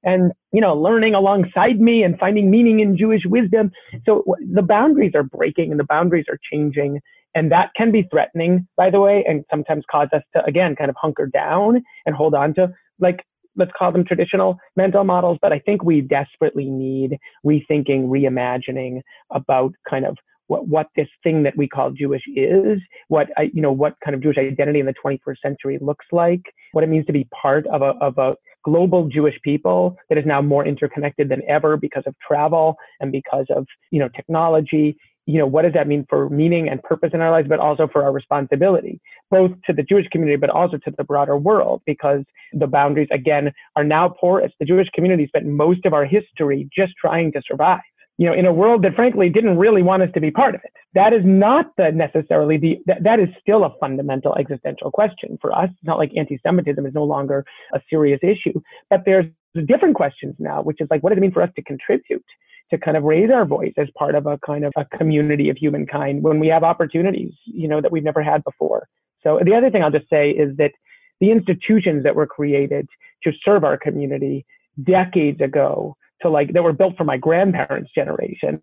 and, 0.05 0.33
you 0.53 0.61
know, 0.61 0.75
learning 0.75 1.15
alongside 1.15 1.81
me 1.81 2.03
and 2.03 2.19
finding 2.19 2.51
meaning 2.51 2.81
in 2.81 2.97
Jewish 2.97 3.23
wisdom. 3.25 3.71
So 4.05 4.25
the 4.53 4.63
boundaries 4.63 5.13
are 5.15 5.23
breaking 5.23 5.71
and 5.71 5.81
the 5.81 5.85
boundaries 5.85 6.27
are 6.31 6.39
changing. 6.53 7.01
And 7.35 7.51
that 7.53 7.71
can 7.77 7.93
be 7.93 8.07
threatening, 8.11 8.67
by 8.77 8.91
the 8.91 9.01
way, 9.01 9.25
and 9.29 9.45
sometimes 9.51 9.85
cause 9.91 10.09
us 10.13 10.23
to, 10.35 10.45
again, 10.45 10.75
kind 10.77 10.89
of 10.89 10.97
hunker 11.01 11.27
down 11.27 11.83
and 12.07 12.15
hold 12.15 12.35
on 12.35 12.55
to 12.55 12.73
like 12.99 13.25
let's 13.57 13.73
call 13.77 13.91
them 13.91 14.05
traditional 14.05 14.59
mental 14.77 15.05
models, 15.05 15.39
but 15.41 15.53
I 15.53 15.59
think 15.59 15.83
we 15.83 16.03
desperately 16.03 16.69
need 16.71 17.19
rethinking, 17.45 18.09
reimagining 18.09 19.01
about 19.33 19.73
kind 19.89 20.05
of 20.05 20.17
what, 20.49 20.69
what 20.69 20.89
this 20.97 21.09
thing 21.23 21.43
that 21.43 21.57
we 21.57 21.69
call 21.69 21.91
Jewish 21.91 22.23
is, 22.35 22.79
what 23.09 23.29
you 23.53 23.63
know, 23.63 23.73
what 23.73 23.95
kind 24.05 24.15
of 24.15 24.23
Jewish 24.23 24.39
identity 24.39 24.81
in 24.81 24.87
the 24.87 24.95
21st 25.05 25.37
century 25.43 25.79
looks 25.81 26.07
like, 26.13 26.43
what 26.73 26.85
it 26.85 26.89
means 26.89 27.07
to 27.07 27.13
be 27.13 27.29
part 27.41 27.67
of 27.69 27.83
a, 27.83 27.93
of 28.01 28.19
a 28.19 28.35
global 28.65 29.09
Jewish 29.09 29.37
people 29.43 29.97
that 30.09 30.19
is 30.19 30.27
now 30.27 30.43
more 30.43 30.67
interconnected 30.67 31.29
than 31.29 31.43
ever 31.49 31.77
because 31.77 32.03
of 32.07 32.15
travel 32.27 32.77
and 33.01 33.13
because 33.13 33.47
of 33.55 33.67
you 33.91 33.99
know 33.99 34.09
technology. 34.15 34.97
You 35.29 35.41
know, 35.41 35.47
what 35.47 35.63
does 35.63 35.73
that 35.73 35.89
mean 35.89 36.07
for 36.09 36.31
meaning 36.31 36.69
and 36.69 36.81
purpose 36.85 37.11
in 37.13 37.21
our 37.21 37.33
lives, 37.33 37.49
but 37.49 37.59
also 37.59 37.89
for 37.93 38.05
our 38.05 38.13
responsibility, 38.13 39.01
both 39.29 39.51
to 39.67 39.73
the 39.73 39.83
Jewish 39.83 40.07
community, 40.13 40.37
but 40.37 40.51
also 40.51 40.77
to 40.77 40.93
the 40.97 41.03
broader 41.03 41.37
world, 41.37 41.83
because 41.85 42.23
the 42.53 42.69
boundaries 42.69 43.09
again 43.11 43.53
are 43.75 43.83
now 43.83 44.09
porous. 44.09 44.53
The 44.61 44.67
Jewish 44.67 44.87
community 44.95 45.27
spent 45.27 45.47
most 45.47 45.85
of 45.85 45.93
our 45.93 46.05
history 46.05 46.69
just 46.73 46.93
trying 47.01 47.33
to 47.33 47.43
survive 47.45 47.81
you 48.19 48.27
know, 48.27 48.33
in 48.33 48.47
a 48.47 48.53
world 48.53 48.83
that 48.83 48.95
frankly 48.95 49.29
didn't 49.29 49.59
really 49.59 49.83
want 49.83 50.03
us 50.03 50.09
to 50.15 50.21
be 50.21 50.31
part 50.31 50.55
of 50.55 50.63
it. 50.65 50.73
That 50.95 51.13
is 51.13 51.23
not 51.25 51.67
the 51.77 51.93
necessarily 51.93 52.57
the, 52.57 52.79
that, 52.87 53.03
that 53.03 53.21
is 53.21 53.29
still 53.41 53.65
a 53.65 53.75
fundamental 53.79 54.35
existential 54.37 54.91
question 54.91 55.39
for 55.41 55.53
us. 55.53 55.69
It's 55.71 55.85
not 55.85 55.99
like 55.99 56.13
anti-Semitism 56.17 56.87
is 56.87 56.95
no 56.95 57.05
longer 57.05 57.45
a 57.75 57.81
serious 57.91 58.21
issue, 58.23 58.59
but 58.89 59.03
there's 59.05 59.27
different 59.67 59.97
questions 59.97 60.35
now, 60.39 60.63
which 60.63 60.81
is 60.81 60.89
like, 60.91 61.03
what 61.03 61.11
does 61.11 61.19
it 61.19 61.21
mean 61.21 61.33
for 61.33 61.43
us 61.43 61.51
to 61.57 61.63
contribute? 61.63 62.25
To 62.71 62.79
kind 62.79 62.97
of 62.97 63.05
raise 63.05 63.31
our 63.31 63.45
voice 63.45 63.75
as 63.77 63.87
part 63.97 64.17
of 64.17 64.27
a 64.27 64.39
kind 64.45 64.65
of 64.65 64.73
a 64.77 64.85
community 64.97 65.51
of 65.51 65.57
humankind 65.57 66.23
when 66.25 66.41
we 66.41 66.49
have 66.49 66.65
opportunities, 66.65 67.33
you 67.45 67.69
know, 67.69 67.81
that 67.81 67.93
we've 67.93 68.03
never 68.03 68.23
had 68.23 68.43
before. 68.43 68.89
So 69.23 69.39
the 69.45 69.55
other 69.55 69.71
thing 69.71 69.85
I'll 69.85 69.91
just 69.91 70.11
say 70.11 70.31
is 70.31 70.57
that 70.57 70.73
the 71.21 71.31
institutions 71.31 72.03
that 72.03 72.17
were 72.17 72.27
created 72.27 72.89
to 73.23 73.33
serve 73.45 73.63
our 73.63 73.77
community 73.79 74.47
decades 74.83 75.41
ago 75.41 75.97
to 76.23 76.31
like 76.31 76.53
that 76.53 76.63
were 76.63 76.73
built 76.73 76.97
for 76.97 77.05
my 77.05 77.17
grandparents' 77.17 77.91
generation 77.95 78.63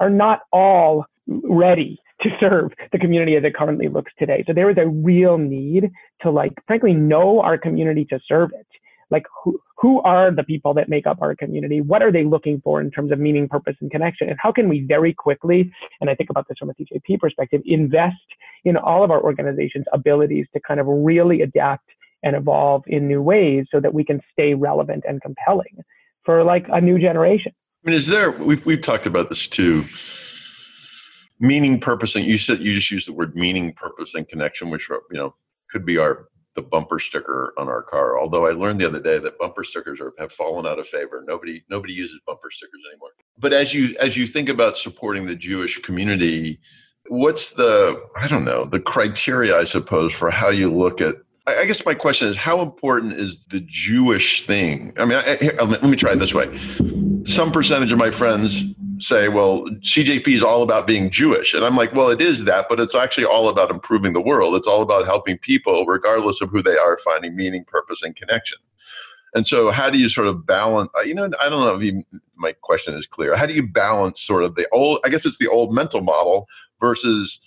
are 0.00 0.10
not 0.10 0.40
all 0.52 1.06
ready 1.26 1.98
to 2.22 2.30
serve 2.40 2.72
the 2.92 2.98
community 2.98 3.36
as 3.36 3.44
it 3.44 3.54
currently 3.54 3.88
looks 3.88 4.12
today. 4.18 4.42
So 4.46 4.52
there 4.52 4.70
is 4.70 4.76
a 4.76 4.88
real 4.88 5.38
need 5.38 5.90
to 6.22 6.30
like, 6.30 6.52
frankly, 6.66 6.92
know 6.92 7.40
our 7.40 7.56
community 7.56 8.04
to 8.06 8.18
serve 8.26 8.50
it. 8.58 8.66
Like 9.10 9.24
who, 9.42 9.60
who 9.76 10.02
are 10.02 10.34
the 10.34 10.42
people 10.42 10.74
that 10.74 10.88
make 10.88 11.06
up 11.06 11.18
our 11.22 11.34
community? 11.34 11.80
What 11.80 12.02
are 12.02 12.12
they 12.12 12.24
looking 12.24 12.60
for 12.62 12.80
in 12.80 12.90
terms 12.90 13.12
of 13.12 13.18
meaning, 13.18 13.48
purpose, 13.48 13.76
and 13.80 13.90
connection? 13.90 14.28
And 14.28 14.38
how 14.42 14.52
can 14.52 14.68
we 14.68 14.84
very 14.86 15.14
quickly, 15.14 15.70
and 16.00 16.10
I 16.10 16.14
think 16.14 16.30
about 16.30 16.46
this 16.48 16.58
from 16.58 16.70
a 16.70 16.74
CJP 16.74 17.20
perspective, 17.20 17.62
invest 17.64 18.16
in 18.64 18.76
all 18.76 19.04
of 19.04 19.10
our 19.10 19.22
organizations' 19.22 19.86
abilities 19.92 20.46
to 20.52 20.60
kind 20.60 20.80
of 20.80 20.86
really 20.88 21.40
adapt 21.42 21.88
and 22.22 22.34
evolve 22.34 22.82
in 22.86 23.06
new 23.06 23.22
ways 23.22 23.66
so 23.70 23.80
that 23.80 23.94
we 23.94 24.04
can 24.04 24.20
stay 24.32 24.54
relevant 24.54 25.04
and 25.08 25.22
compelling 25.22 25.78
for 26.28 26.44
like 26.44 26.66
a 26.68 26.78
new 26.78 26.98
generation. 26.98 27.52
I 27.56 27.88
mean, 27.88 27.96
is 27.96 28.06
there? 28.06 28.30
We've 28.30 28.64
we've 28.66 28.82
talked 28.82 29.06
about 29.06 29.30
this 29.30 29.46
too. 29.46 29.86
Meaning, 31.40 31.80
purpose, 31.80 32.16
and 32.16 32.26
you 32.26 32.36
said 32.36 32.58
you 32.58 32.74
just 32.74 32.90
used 32.90 33.08
the 33.08 33.14
word 33.14 33.34
meaning, 33.34 33.72
purpose, 33.72 34.14
and 34.14 34.28
connection, 34.28 34.68
which 34.68 34.90
you 34.90 35.00
know 35.12 35.34
could 35.70 35.86
be 35.86 35.96
our 35.96 36.28
the 36.54 36.60
bumper 36.60 36.98
sticker 36.98 37.54
on 37.56 37.68
our 37.68 37.82
car. 37.82 38.20
Although 38.20 38.46
I 38.46 38.50
learned 38.50 38.78
the 38.78 38.86
other 38.86 39.00
day 39.00 39.18
that 39.18 39.38
bumper 39.38 39.64
stickers 39.64 40.00
are, 40.00 40.12
have 40.18 40.30
fallen 40.30 40.66
out 40.66 40.78
of 40.78 40.86
favor. 40.86 41.24
Nobody 41.26 41.64
nobody 41.70 41.94
uses 41.94 42.20
bumper 42.26 42.50
stickers 42.50 42.82
anymore. 42.92 43.12
But 43.38 43.54
as 43.54 43.72
you 43.72 43.96
as 43.98 44.18
you 44.18 44.26
think 44.26 44.50
about 44.50 44.76
supporting 44.76 45.24
the 45.24 45.34
Jewish 45.34 45.80
community, 45.80 46.60
what's 47.06 47.52
the 47.52 48.02
I 48.16 48.28
don't 48.28 48.44
know 48.44 48.66
the 48.66 48.80
criteria 48.80 49.56
I 49.56 49.64
suppose 49.64 50.12
for 50.12 50.30
how 50.30 50.50
you 50.50 50.70
look 50.70 51.00
at 51.00 51.14
I 51.56 51.64
guess 51.64 51.84
my 51.84 51.94
question 51.94 52.28
is 52.28 52.36
how 52.36 52.60
important 52.60 53.14
is 53.14 53.40
the 53.50 53.60
Jewish 53.60 54.44
thing? 54.44 54.92
I 54.98 55.04
mean, 55.04 55.18
I, 55.18 55.36
here, 55.36 55.56
let 55.60 55.82
me 55.82 55.96
try 55.96 56.12
it 56.12 56.18
this 56.18 56.34
way. 56.34 56.58
Some 57.24 57.52
percentage 57.52 57.92
of 57.92 57.98
my 57.98 58.10
friends 58.10 58.64
say, 59.00 59.28
well, 59.28 59.64
CJP 59.80 60.28
is 60.28 60.42
all 60.42 60.62
about 60.62 60.86
being 60.86 61.10
Jewish. 61.10 61.54
And 61.54 61.64
I'm 61.64 61.76
like, 61.76 61.92
well, 61.92 62.10
it 62.10 62.20
is 62.20 62.44
that, 62.44 62.66
but 62.68 62.80
it's 62.80 62.94
actually 62.94 63.24
all 63.24 63.48
about 63.48 63.70
improving 63.70 64.12
the 64.12 64.20
world. 64.20 64.56
It's 64.56 64.66
all 64.66 64.82
about 64.82 65.06
helping 65.06 65.38
people, 65.38 65.86
regardless 65.86 66.40
of 66.40 66.50
who 66.50 66.62
they 66.62 66.76
are, 66.76 66.98
finding 66.98 67.36
meaning, 67.36 67.64
purpose, 67.64 68.02
and 68.02 68.14
connection. 68.16 68.58
And 69.34 69.46
so, 69.46 69.70
how 69.70 69.90
do 69.90 69.98
you 69.98 70.08
sort 70.08 70.26
of 70.26 70.46
balance? 70.46 70.90
Uh, 70.98 71.02
you 71.02 71.14
know, 71.14 71.30
I 71.40 71.48
don't 71.48 71.60
know 71.60 71.74
if 71.74 71.82
you, 71.82 72.02
my 72.34 72.54
question 72.62 72.94
is 72.94 73.06
clear. 73.06 73.36
How 73.36 73.44
do 73.44 73.52
you 73.52 73.66
balance 73.66 74.20
sort 74.20 74.42
of 74.42 74.54
the 74.54 74.66
old, 74.72 75.00
I 75.04 75.10
guess 75.10 75.26
it's 75.26 75.38
the 75.38 75.48
old 75.48 75.74
mental 75.74 76.00
model 76.00 76.48
versus 76.80 77.38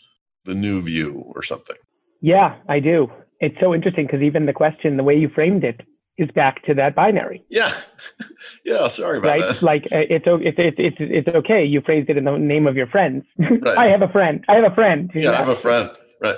the 0.45 0.53
new 0.53 0.81
view 0.81 1.23
or 1.35 1.41
something? 1.41 1.77
Yeah, 2.21 2.55
I 2.69 2.79
do 2.79 3.09
it's 3.41 3.59
so 3.59 3.73
interesting 3.73 4.05
because 4.05 4.21
even 4.21 4.45
the 4.45 4.53
question, 4.53 4.97
the 4.97 5.03
way 5.03 5.15
you 5.15 5.29
framed 5.29 5.63
it, 5.63 5.81
is 6.17 6.29
back 6.35 6.63
to 6.65 6.73
that 6.75 6.93
binary. 6.93 7.43
Yeah, 7.49 7.73
yeah. 8.65 8.87
Sorry 8.87 9.17
about 9.17 9.29
right? 9.29 9.39
that. 9.39 9.61
Like 9.61 9.85
uh, 9.85 10.05
it's 10.09 10.25
it's 10.27 10.57
it's 10.57 10.77
it's 10.77 10.97
it's 10.99 11.27
okay. 11.35 11.65
You 11.65 11.81
phrased 11.81 12.09
it 12.09 12.17
in 12.17 12.25
the 12.25 12.37
name 12.37 12.67
of 12.67 12.75
your 12.75 12.87
friends. 12.87 13.23
Right. 13.39 13.77
I 13.77 13.89
have 13.89 14.01
a 14.01 14.09
friend. 14.09 14.43
I 14.47 14.55
have 14.55 14.71
a 14.71 14.75
friend. 14.75 15.11
Yeah, 15.13 15.31
know? 15.31 15.33
I 15.33 15.37
have 15.37 15.49
a 15.49 15.55
friend. 15.55 15.89
Right. 16.21 16.37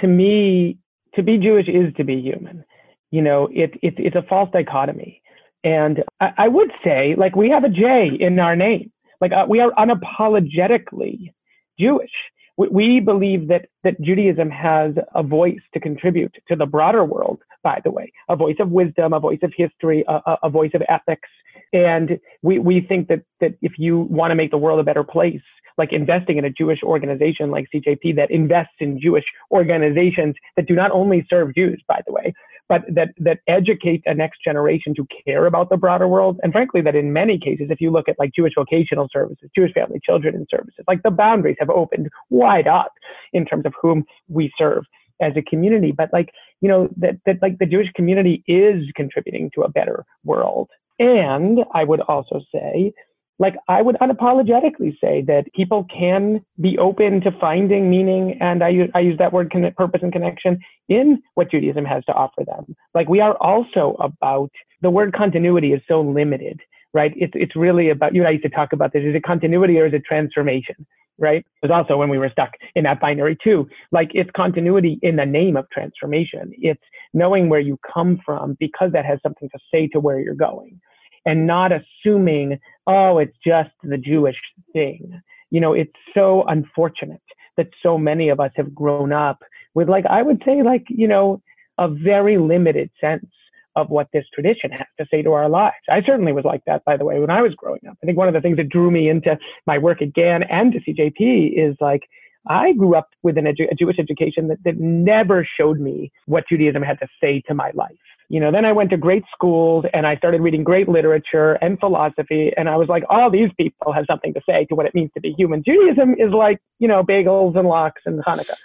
To 0.00 0.06
me, 0.08 0.78
to 1.14 1.22
be 1.22 1.38
Jewish 1.38 1.68
is 1.68 1.94
to 1.96 2.04
be 2.04 2.20
human. 2.20 2.64
You 3.10 3.22
know, 3.22 3.48
it, 3.52 3.72
it 3.82 3.94
it's 3.98 4.16
a 4.16 4.22
false 4.22 4.50
dichotomy, 4.52 5.22
and 5.62 6.02
I, 6.20 6.30
I 6.38 6.48
would 6.48 6.72
say 6.82 7.14
like 7.16 7.36
we 7.36 7.50
have 7.50 7.64
a 7.64 7.68
J 7.68 8.10
in 8.18 8.38
our 8.38 8.56
name. 8.56 8.90
Like 9.20 9.32
uh, 9.32 9.46
we 9.48 9.60
are 9.60 9.70
unapologetically 9.72 11.32
Jewish 11.78 12.10
we 12.56 13.00
believe 13.00 13.48
that 13.48 13.66
that 13.84 14.00
Judaism 14.00 14.50
has 14.50 14.92
a 15.14 15.22
voice 15.22 15.60
to 15.74 15.80
contribute 15.80 16.34
to 16.48 16.56
the 16.56 16.66
broader 16.66 17.04
world. 17.04 17.40
By 17.62 17.80
the 17.84 17.90
way, 17.90 18.12
a 18.28 18.36
voice 18.36 18.56
of 18.60 18.70
wisdom, 18.70 19.12
a 19.12 19.20
voice 19.20 19.38
of 19.42 19.52
history, 19.56 20.04
a, 20.08 20.36
a 20.42 20.50
voice 20.50 20.72
of 20.74 20.82
ethics, 20.88 21.28
and 21.72 22.18
we 22.42 22.58
we 22.58 22.80
think 22.80 23.08
that 23.08 23.22
that 23.40 23.54
if 23.62 23.72
you 23.78 24.00
want 24.00 24.30
to 24.30 24.34
make 24.34 24.50
the 24.50 24.58
world 24.58 24.80
a 24.80 24.84
better 24.84 25.04
place, 25.04 25.40
like 25.78 25.92
investing 25.92 26.38
in 26.38 26.44
a 26.44 26.50
Jewish 26.50 26.82
organization 26.82 27.50
like 27.50 27.68
CJP 27.74 28.16
that 28.16 28.30
invests 28.30 28.74
in 28.80 29.00
Jewish 29.00 29.24
organizations 29.50 30.34
that 30.56 30.66
do 30.66 30.74
not 30.74 30.90
only 30.90 31.26
serve 31.30 31.54
Jews, 31.54 31.82
by 31.88 32.02
the 32.06 32.12
way, 32.12 32.34
but 32.68 32.82
that 32.88 33.08
that 33.18 33.38
educate 33.46 34.02
a 34.06 34.14
next 34.14 34.38
generation 34.44 34.94
to 34.94 35.06
care 35.26 35.46
about 35.46 35.70
the 35.70 35.76
broader 35.76 36.08
world. 36.08 36.40
And 36.42 36.52
frankly, 36.52 36.80
that 36.82 36.94
in 36.94 37.12
many 37.12 37.38
cases, 37.38 37.68
if 37.70 37.80
you 37.80 37.90
look 37.90 38.08
at 38.08 38.18
like 38.18 38.32
Jewish 38.34 38.54
vocational 38.56 39.08
services, 39.12 39.50
Jewish 39.54 39.72
family 39.72 40.00
children 40.04 40.34
and 40.34 40.46
services, 40.50 40.84
like 40.88 41.02
the 41.02 41.10
boundaries 41.10 41.56
have 41.60 41.70
opened 41.70 42.08
wide 42.30 42.66
up 42.66 42.92
in 43.32 43.44
terms 43.44 43.66
of 43.66 43.74
whom 43.80 44.04
we 44.28 44.52
serve 44.56 44.84
as 45.20 45.32
a 45.36 45.42
community. 45.42 45.92
But 45.92 46.10
like, 46.12 46.30
you 46.60 46.68
know, 46.68 46.88
that 46.96 47.16
that 47.26 47.36
like 47.42 47.58
the 47.58 47.66
Jewish 47.66 47.90
community 47.94 48.42
is 48.46 48.84
contributing 48.94 49.50
to 49.54 49.62
a 49.62 49.68
better 49.68 50.04
world. 50.24 50.68
And 50.98 51.60
I 51.74 51.84
would 51.84 52.00
also 52.02 52.40
say 52.54 52.92
like 53.38 53.54
I 53.68 53.82
would 53.82 53.96
unapologetically 53.96 54.98
say 55.00 55.22
that 55.26 55.52
people 55.54 55.86
can 55.94 56.44
be 56.60 56.78
open 56.78 57.20
to 57.22 57.32
finding 57.40 57.90
meaning, 57.90 58.38
and 58.40 58.62
I 58.62 58.68
use, 58.68 58.90
I 58.94 59.00
use 59.00 59.18
that 59.18 59.32
word 59.32 59.50
con- 59.52 59.72
purpose 59.76 60.02
and 60.02 60.12
connection 60.12 60.58
in 60.88 61.22
what 61.34 61.50
Judaism 61.50 61.84
has 61.84 62.04
to 62.06 62.12
offer 62.12 62.44
them. 62.46 62.76
Like 62.94 63.08
we 63.08 63.20
are 63.20 63.36
also 63.38 63.96
about 64.00 64.50
the 64.82 64.90
word 64.90 65.14
continuity 65.14 65.72
is 65.72 65.82
so 65.88 66.02
limited. 66.02 66.60
right? 66.94 67.12
It's, 67.16 67.32
it's 67.36 67.56
really 67.56 67.90
about, 67.90 68.14
you 68.14 68.22
and 68.22 68.28
I 68.28 68.32
used 68.32 68.44
to 68.44 68.50
talk 68.50 68.72
about 68.72 68.92
this. 68.92 69.02
Is 69.04 69.14
it 69.14 69.24
continuity 69.24 69.78
or 69.78 69.86
is 69.86 69.94
it 69.94 70.04
transformation? 70.04 70.86
Right. 71.18 71.44
It 71.62 71.68
was 71.68 71.70
also 71.70 71.98
when 71.98 72.08
we 72.08 72.18
were 72.18 72.30
stuck 72.30 72.50
in 72.74 72.84
that 72.84 73.00
binary 73.00 73.36
too. 73.44 73.68
Like 73.92 74.10
it's 74.14 74.30
continuity 74.34 74.98
in 75.02 75.16
the 75.16 75.26
name 75.26 75.56
of 75.56 75.68
transformation. 75.70 76.52
It's 76.58 76.82
knowing 77.12 77.48
where 77.48 77.60
you 77.60 77.78
come 77.92 78.20
from 78.24 78.56
because 78.58 78.92
that 78.92 79.04
has 79.04 79.18
something 79.22 79.48
to 79.50 79.58
say 79.72 79.88
to 79.88 80.00
where 80.00 80.20
you're 80.20 80.34
going 80.34 80.80
and 81.24 81.46
not 81.46 81.70
assuming, 81.72 82.58
oh, 82.86 83.18
it's 83.18 83.36
just 83.44 83.70
the 83.82 83.98
Jewish 83.98 84.36
thing. 84.72 85.20
You 85.50 85.60
know, 85.60 85.72
it's 85.72 85.92
so 86.14 86.44
unfortunate 86.48 87.22
that 87.56 87.68
so 87.82 87.98
many 87.98 88.28
of 88.28 88.40
us 88.40 88.50
have 88.56 88.74
grown 88.74 89.12
up 89.12 89.42
with 89.74 89.88
like, 89.88 90.04
I 90.08 90.22
would 90.22 90.42
say 90.44 90.62
like, 90.62 90.84
you 90.88 91.06
know, 91.06 91.42
a 91.78 91.88
very 91.88 92.38
limited 92.38 92.90
sense 93.00 93.26
of 93.74 93.88
what 93.88 94.08
this 94.12 94.24
tradition 94.34 94.70
has 94.70 94.86
to 94.98 95.06
say 95.10 95.22
to 95.22 95.32
our 95.32 95.48
lives. 95.48 95.74
I 95.88 96.02
certainly 96.04 96.32
was 96.32 96.44
like 96.44 96.62
that, 96.66 96.84
by 96.84 96.96
the 96.96 97.04
way, 97.04 97.18
when 97.18 97.30
I 97.30 97.40
was 97.40 97.54
growing 97.54 97.80
up. 97.88 97.96
I 98.02 98.06
think 98.06 98.18
one 98.18 98.28
of 98.28 98.34
the 98.34 98.40
things 98.40 98.58
that 98.58 98.68
drew 98.68 98.90
me 98.90 99.08
into 99.08 99.38
my 99.66 99.78
work 99.78 100.02
at 100.02 100.12
Gann 100.12 100.42
and 100.42 100.72
to 100.72 100.80
CJP 100.80 101.52
is 101.56 101.76
like, 101.80 102.02
I 102.48 102.72
grew 102.72 102.96
up 102.96 103.08
with 103.22 103.38
an 103.38 103.44
edu- 103.44 103.70
a 103.70 103.74
Jewish 103.74 103.98
education 103.98 104.48
that, 104.48 104.58
that 104.64 104.78
never 104.78 105.46
showed 105.58 105.78
me 105.78 106.12
what 106.26 106.44
Judaism 106.48 106.82
had 106.82 106.98
to 106.98 107.06
say 107.22 107.42
to 107.46 107.54
my 107.54 107.70
life. 107.74 107.92
You 108.32 108.40
know, 108.40 108.50
then 108.50 108.64
I 108.64 108.72
went 108.72 108.88
to 108.90 108.96
great 108.96 109.24
schools 109.30 109.84
and 109.92 110.06
I 110.06 110.16
started 110.16 110.40
reading 110.40 110.64
great 110.64 110.88
literature 110.88 111.58
and 111.60 111.78
philosophy. 111.78 112.50
And 112.56 112.66
I 112.66 112.76
was 112.76 112.88
like, 112.88 113.04
all 113.10 113.30
these 113.30 113.50
people 113.58 113.92
have 113.92 114.06
something 114.10 114.32
to 114.32 114.40
say 114.48 114.64
to 114.70 114.74
what 114.74 114.86
it 114.86 114.94
means 114.94 115.10
to 115.12 115.20
be 115.20 115.34
human. 115.36 115.62
Judaism 115.62 116.14
is 116.18 116.32
like, 116.32 116.58
you 116.78 116.88
know, 116.88 117.02
bagels 117.04 117.58
and 117.58 117.68
lox 117.68 118.00
and 118.06 118.24
Hanukkah, 118.24 118.56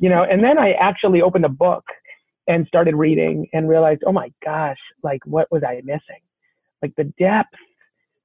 you 0.00 0.08
know, 0.08 0.24
and 0.24 0.42
then 0.42 0.58
I 0.58 0.72
actually 0.72 1.22
opened 1.22 1.44
a 1.44 1.48
book 1.48 1.84
and 2.48 2.66
started 2.66 2.96
reading 2.96 3.46
and 3.52 3.68
realized, 3.68 4.02
oh 4.04 4.10
my 4.10 4.32
gosh, 4.44 4.80
like 5.04 5.24
what 5.26 5.46
was 5.52 5.62
I 5.62 5.80
missing? 5.84 6.20
Like 6.82 6.96
the 6.96 7.04
depth, 7.16 7.54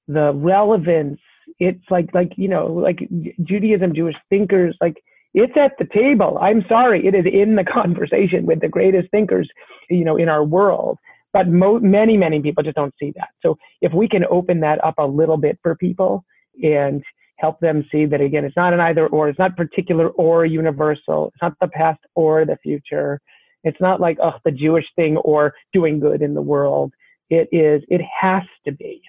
the 0.08 0.34
relevance. 0.34 1.20
It's 1.60 1.84
like 1.92 2.10
like 2.16 2.32
you 2.36 2.48
know 2.48 2.66
like 2.66 3.08
Judaism, 3.44 3.94
Jewish 3.94 4.16
thinkers, 4.32 4.76
like 4.82 4.98
it's 5.34 5.54
at 5.56 5.74
the 5.78 5.86
table. 5.94 6.38
I'm 6.42 6.66
sorry, 6.68 7.06
it 7.06 7.16
is 7.16 7.26
in 7.32 7.56
the 7.56 7.64
conversation 7.74 8.46
with 8.46 8.62
the 8.62 8.70
greatest 8.70 9.10
thinkers, 9.12 9.50
you 9.90 10.04
know, 10.04 10.18
in 10.18 10.30
our 10.30 10.44
world. 10.44 10.98
But 11.32 11.48
mo- 11.48 11.80
many 11.80 12.18
many 12.18 12.42
people 12.42 12.64
just 12.64 12.76
don't 12.76 12.94
see 13.00 13.14
that. 13.16 13.30
So 13.42 13.58
if 13.82 13.94
we 13.94 14.08
can 14.08 14.26
open 14.26 14.62
that 14.62 14.84
up 14.84 14.96
a 14.98 15.06
little 15.06 15.38
bit 15.38 15.60
for 15.62 15.76
people 15.76 16.26
and 16.64 17.04
help 17.38 17.60
them 17.60 17.86
see 17.92 18.06
that 18.06 18.20
again, 18.20 18.44
it's 18.44 18.58
not 18.58 18.74
an 18.74 18.80
either 18.80 19.08
or, 19.08 19.30
it's 19.30 19.40
not 19.40 19.56
particular 19.56 20.10
or 20.10 20.46
universal, 20.46 21.28
it's 21.28 21.42
not 21.42 21.54
the 21.62 21.68
past 21.68 22.00
or 22.16 22.46
the 22.46 22.58
future 22.64 23.22
it's 23.64 23.80
not 23.82 24.00
like, 24.00 24.18
oh, 24.22 24.34
the 24.46 24.52
Jewish 24.52 24.86
thing 24.96 25.18
or 25.18 25.54
doing 25.74 26.00
good 26.00 26.22
in 26.22 26.34
the 26.34 26.42
world. 26.42 26.94
It 27.30 27.50
is, 27.52 27.84
it 27.90 28.02
has 28.20 28.44
to 28.66 28.72
be 28.72 29.02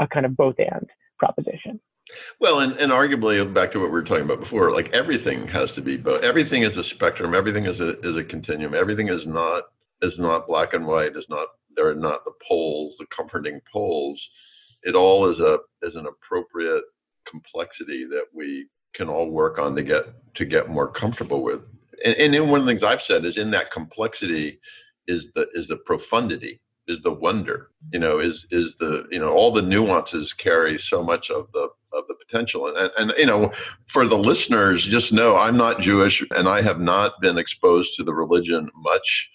a 0.00 0.06
kind 0.06 0.26
of 0.26 0.36
both 0.36 0.56
and 0.58 0.88
proposition. 1.18 1.80
Well, 2.40 2.60
and, 2.60 2.76
and 2.78 2.92
arguably 2.92 3.52
back 3.52 3.70
to 3.72 3.80
what 3.80 3.88
we 3.88 3.92
were 3.92 4.02
talking 4.02 4.24
about 4.24 4.40
before, 4.40 4.72
like 4.72 4.90
everything 4.92 5.46
has 5.48 5.72
to 5.74 5.80
be 5.80 5.96
both. 5.96 6.22
Everything 6.22 6.62
is 6.62 6.76
a 6.76 6.84
spectrum. 6.84 7.34
Everything 7.34 7.66
is 7.66 7.80
a 7.80 7.98
is 8.00 8.16
a 8.16 8.24
continuum. 8.24 8.74
Everything 8.74 9.08
is 9.08 9.26
not 9.26 9.64
is 10.02 10.18
not 10.18 10.46
black 10.46 10.74
and 10.74 10.86
white. 10.86 11.16
Is 11.16 11.28
not 11.28 11.48
there 11.76 11.88
are 11.88 11.94
not 11.94 12.24
the 12.24 12.32
poles, 12.46 12.96
the 12.98 13.06
comforting 13.06 13.60
poles. 13.72 14.28
It 14.82 14.94
all 14.94 15.26
is 15.28 15.40
a 15.40 15.58
is 15.82 15.96
an 15.96 16.06
appropriate 16.06 16.84
complexity 17.24 18.04
that 18.04 18.26
we 18.32 18.66
can 18.94 19.08
all 19.08 19.30
work 19.30 19.58
on 19.58 19.74
to 19.76 19.82
get 19.82 20.06
to 20.34 20.44
get 20.44 20.68
more 20.68 20.88
comfortable 20.88 21.42
with 21.42 21.62
and, 22.04 22.34
and 22.34 22.50
one 22.50 22.60
of 22.60 22.66
the 22.66 22.70
things 22.70 22.82
I've 22.82 23.02
said 23.02 23.24
is 23.24 23.36
in 23.36 23.50
that 23.52 23.70
complexity 23.70 24.60
is 25.06 25.30
the 25.34 25.48
is 25.54 25.68
the 25.68 25.76
profundity 25.76 26.60
is 26.88 27.00
the 27.02 27.12
wonder 27.12 27.70
you 27.92 27.98
know 27.98 28.18
is 28.18 28.46
is 28.50 28.74
the 28.76 29.06
you 29.10 29.18
know 29.18 29.30
all 29.30 29.52
the 29.52 29.62
nuances 29.62 30.32
carry 30.32 30.78
so 30.78 31.02
much 31.02 31.30
of 31.30 31.50
the 31.52 31.68
of 31.94 32.04
the 32.08 32.14
potential. 32.14 32.74
And, 32.74 32.90
and 32.96 33.12
you 33.18 33.26
know 33.26 33.52
for 33.86 34.06
the 34.06 34.16
listeners 34.16 34.84
just 34.84 35.12
know 35.12 35.36
i'm 35.36 35.56
not 35.56 35.80
jewish 35.80 36.24
and 36.34 36.48
i 36.48 36.62
have 36.62 36.80
not 36.80 37.20
been 37.20 37.38
exposed 37.38 37.94
to 37.96 38.04
the 38.04 38.14
religion 38.14 38.70
much. 38.74 39.30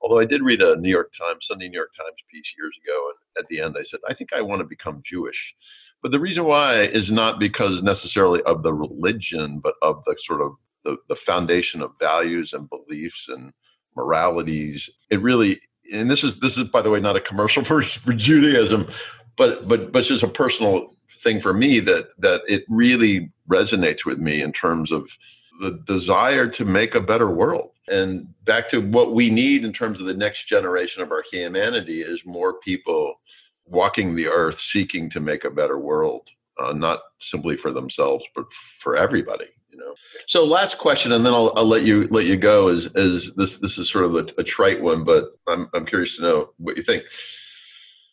Although 0.00 0.20
i 0.20 0.24
did 0.24 0.42
read 0.42 0.62
a 0.62 0.76
new 0.76 0.90
york 0.90 1.12
times 1.14 1.46
sunday 1.46 1.68
new 1.68 1.78
york 1.78 1.92
times 1.96 2.16
piece 2.30 2.54
years 2.58 2.76
ago 2.84 3.10
and 3.10 3.44
at 3.44 3.48
the 3.48 3.60
end 3.60 3.76
i 3.78 3.82
said 3.82 4.00
i 4.08 4.14
think 4.14 4.32
i 4.32 4.40
want 4.42 4.60
to 4.60 4.66
become 4.66 5.02
jewish. 5.04 5.54
But 6.02 6.12
the 6.12 6.20
reason 6.20 6.44
why 6.44 6.82
is 6.82 7.12
not 7.12 7.38
because 7.38 7.82
necessarily 7.82 8.42
of 8.42 8.62
the 8.62 8.74
religion 8.74 9.60
but 9.60 9.74
of 9.82 10.02
the 10.04 10.16
sort 10.18 10.40
of 10.40 10.52
the, 10.84 10.96
the 11.08 11.16
foundation 11.16 11.80
of 11.80 11.92
values 12.00 12.52
and 12.52 12.68
beliefs 12.68 13.28
and 13.28 13.52
moralities. 13.96 14.90
It 15.10 15.20
really, 15.20 15.60
and 15.92 16.10
this 16.10 16.24
is 16.24 16.38
this 16.38 16.58
is 16.58 16.64
by 16.64 16.82
the 16.82 16.90
way 16.90 17.00
not 17.00 17.16
a 17.16 17.20
commercial 17.20 17.64
for, 17.64 17.82
for 17.82 18.12
Judaism, 18.12 18.88
but 19.36 19.68
but 19.68 19.92
but 19.92 20.04
just 20.04 20.24
a 20.24 20.28
personal 20.28 20.94
thing 21.20 21.40
for 21.40 21.52
me 21.52 21.80
that 21.80 22.08
that 22.18 22.42
it 22.48 22.64
really 22.68 23.30
resonates 23.48 24.04
with 24.04 24.18
me 24.18 24.42
in 24.42 24.52
terms 24.52 24.92
of 24.92 25.16
the 25.60 25.82
desire 25.86 26.48
to 26.48 26.64
make 26.64 26.94
a 26.94 27.00
better 27.00 27.30
world. 27.30 27.70
And 27.88 28.26
back 28.44 28.68
to 28.70 28.80
what 28.80 29.12
we 29.12 29.28
need 29.28 29.64
in 29.64 29.72
terms 29.72 30.00
of 30.00 30.06
the 30.06 30.14
next 30.14 30.46
generation 30.46 31.02
of 31.02 31.12
our 31.12 31.22
humanity 31.30 32.02
is 32.02 32.24
more 32.24 32.54
people 32.60 33.20
walking 33.66 34.14
the 34.14 34.28
earth 34.28 34.58
seeking 34.60 35.10
to 35.10 35.20
make 35.20 35.44
a 35.44 35.50
better 35.50 35.78
world, 35.78 36.28
uh, 36.58 36.72
not 36.72 37.00
simply 37.20 37.56
for 37.56 37.70
themselves, 37.70 38.24
but 38.34 38.50
for 38.52 38.96
everybody 38.96 39.46
you 39.72 39.78
know? 39.78 39.94
So 40.26 40.44
last 40.44 40.78
question 40.78 41.12
and 41.12 41.24
then 41.24 41.32
I'll, 41.32 41.52
I'll 41.56 41.66
let 41.66 41.82
you 41.82 42.06
let 42.08 42.26
you 42.26 42.36
go 42.36 42.68
is 42.68 42.86
is 42.94 43.34
this 43.34 43.56
this 43.58 43.78
is 43.78 43.88
sort 43.88 44.04
of 44.04 44.14
a, 44.14 44.26
a 44.38 44.44
trite 44.44 44.82
one 44.82 45.04
but 45.04 45.32
I'm, 45.48 45.68
I'm 45.74 45.86
curious 45.86 46.16
to 46.16 46.22
know 46.22 46.50
what 46.58 46.76
you 46.76 46.82
think. 46.82 47.04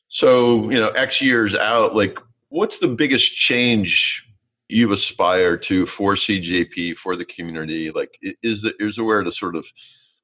So 0.07 0.69
you 0.71 0.79
know 0.79 0.89
x 0.89 1.21
years 1.21 1.55
out 1.55 1.95
like 1.95 2.17
what's 2.49 2.79
the 2.79 2.87
biggest 2.87 3.33
change 3.35 4.25
you 4.69 4.91
aspire 4.93 5.57
to 5.57 5.85
for 5.85 6.13
cjp 6.13 6.95
for 6.95 7.15
the 7.15 7.25
community? 7.25 7.91
Like 7.91 8.17
is 8.43 8.61
there, 8.63 8.73
is 8.79 8.95
there 8.95 9.05
where 9.05 9.23
to 9.23 9.31
sort 9.31 9.55
of 9.55 9.65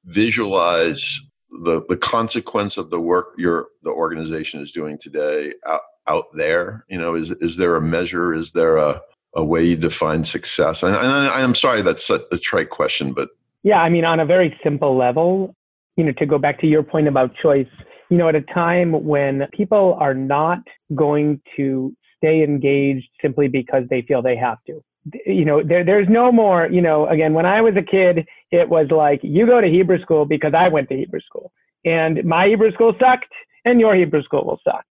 visualize 0.04 1.20
the 1.62 1.82
the 1.88 1.96
consequence 1.96 2.76
of 2.76 2.90
the 2.90 3.00
work 3.00 3.34
your 3.36 3.68
the 3.82 3.90
organization 3.90 4.60
is 4.60 4.72
doing 4.72 4.98
today 4.98 5.52
out 5.66 5.82
out 6.06 6.26
there? 6.34 6.84
You 6.88 6.98
know 6.98 7.14
is 7.14 7.30
is 7.32 7.56
there 7.56 7.76
a 7.76 7.80
measure? 7.80 8.32
Is 8.32 8.52
there 8.52 8.78
a 8.78 9.00
a 9.36 9.44
way 9.44 9.62
you 9.62 9.76
define 9.76 10.24
success? 10.24 10.82
And, 10.82 10.96
I, 10.96 11.40
am 11.40 11.54
sorry 11.54 11.82
that's 11.82 12.10
a, 12.10 12.20
a 12.32 12.38
trite 12.38 12.70
question, 12.70 13.12
but 13.12 13.28
yeah, 13.62 13.80
I 13.80 13.88
mean, 13.88 14.04
on 14.04 14.20
a 14.20 14.24
very 14.24 14.56
simple 14.62 14.96
level, 14.96 15.52
you 15.96 16.04
know, 16.04 16.12
to 16.18 16.26
go 16.26 16.38
back 16.38 16.60
to 16.60 16.68
your 16.68 16.84
point 16.84 17.08
about 17.08 17.34
choice, 17.34 17.66
you 18.10 18.16
know, 18.16 18.28
at 18.28 18.36
a 18.36 18.42
time 18.42 18.92
when 19.04 19.48
people 19.52 19.96
are 19.98 20.14
not 20.14 20.60
going 20.94 21.40
to 21.56 21.92
stay 22.16 22.44
engaged 22.44 23.08
simply 23.20 23.48
because 23.48 23.82
they 23.90 24.02
feel 24.02 24.22
they 24.22 24.36
have 24.36 24.58
to. 24.68 24.80
You 25.26 25.44
know, 25.44 25.62
there, 25.62 25.84
there's 25.84 26.08
no 26.08 26.30
more, 26.30 26.68
you 26.70 26.80
know, 26.80 27.08
again, 27.08 27.34
when 27.34 27.44
I 27.44 27.60
was 27.60 27.74
a 27.76 27.82
kid, 27.82 28.26
it 28.52 28.68
was 28.68 28.86
like, 28.90 29.20
you 29.22 29.46
go 29.46 29.60
to 29.60 29.68
Hebrew 29.68 30.00
school 30.00 30.26
because 30.26 30.54
I 30.56 30.68
went 30.68 30.88
to 30.90 30.96
Hebrew 30.96 31.20
school. 31.20 31.50
And 31.84 32.24
my 32.24 32.46
Hebrew 32.48 32.72
school 32.72 32.94
sucked, 33.00 33.32
and 33.64 33.80
your 33.80 33.94
Hebrew 33.96 34.22
school 34.22 34.44
will 34.44 34.60
suck. 34.64 34.84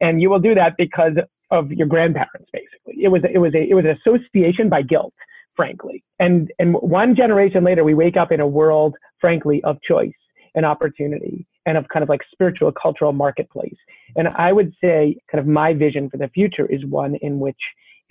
And 0.00 0.22
you 0.22 0.30
will 0.30 0.38
do 0.38 0.54
that 0.54 0.76
because 0.76 1.14
of 1.50 1.70
your 1.72 1.86
grandparents, 1.86 2.48
basically. 2.52 3.02
It 3.02 3.08
was 3.08 3.22
it 3.32 3.38
was 3.38 3.54
a 3.54 3.62
it 3.68 3.74
was 3.74 3.84
an 3.84 3.98
association 4.06 4.68
by 4.68 4.82
guilt, 4.82 5.14
frankly. 5.56 6.02
And 6.18 6.50
and 6.58 6.74
one 6.74 7.14
generation 7.14 7.64
later, 7.64 7.84
we 7.84 7.94
wake 7.94 8.16
up 8.16 8.32
in 8.32 8.40
a 8.40 8.46
world, 8.46 8.96
frankly, 9.20 9.62
of 9.64 9.80
choice 9.82 10.12
and 10.54 10.66
opportunity 10.66 11.46
and 11.66 11.76
of 11.76 11.86
kind 11.88 12.02
of 12.02 12.08
like 12.08 12.20
spiritual 12.32 12.72
cultural 12.72 13.12
marketplace. 13.12 13.76
And 14.16 14.28
I 14.28 14.52
would 14.52 14.72
say, 14.82 15.16
kind 15.30 15.40
of 15.40 15.46
my 15.46 15.74
vision 15.74 16.08
for 16.10 16.16
the 16.16 16.28
future 16.28 16.66
is 16.66 16.84
one 16.86 17.16
in 17.16 17.38
which 17.38 17.58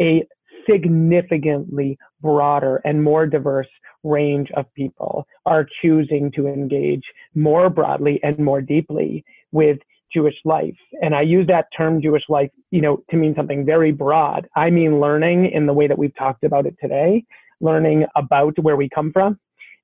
a 0.02 0.24
significantly 0.70 1.98
broader 2.22 2.82
and 2.86 3.04
more 3.04 3.26
diverse 3.26 3.68
range 4.04 4.50
of 4.56 4.66
people 4.76 5.26
are 5.46 5.68
choosing 5.82 6.32
to 6.32 6.48
engage 6.48 7.04
more 7.36 7.70
broadly 7.70 8.20
and 8.24 8.38
more 8.40 8.62
deeply 8.62 9.24
with 9.52 9.80
Jewish 10.14 10.36
life. 10.46 10.76
And 11.02 11.16
I 11.16 11.22
use 11.22 11.48
that 11.48 11.68
term 11.76 12.02
Jewish 12.02 12.24
life, 12.30 12.52
you 12.72 12.82
know, 12.82 13.04
to 13.10 13.18
mean 13.18 13.34
something 13.36 13.66
very 13.66 13.92
broad. 13.92 14.48
I 14.56 14.70
mean 14.70 15.00
learning 15.00 15.52
in 15.52 15.66
the 15.66 15.74
way 15.74 15.88
that 15.88 15.98
we've 15.98 16.16
talked 16.16 16.44
about 16.44 16.66
it 16.66 16.76
today, 16.82 17.24
learning 17.62 18.06
about 18.16 18.58
where 18.60 18.76
we 18.76 18.90
come 18.90 19.12
from 19.12 19.40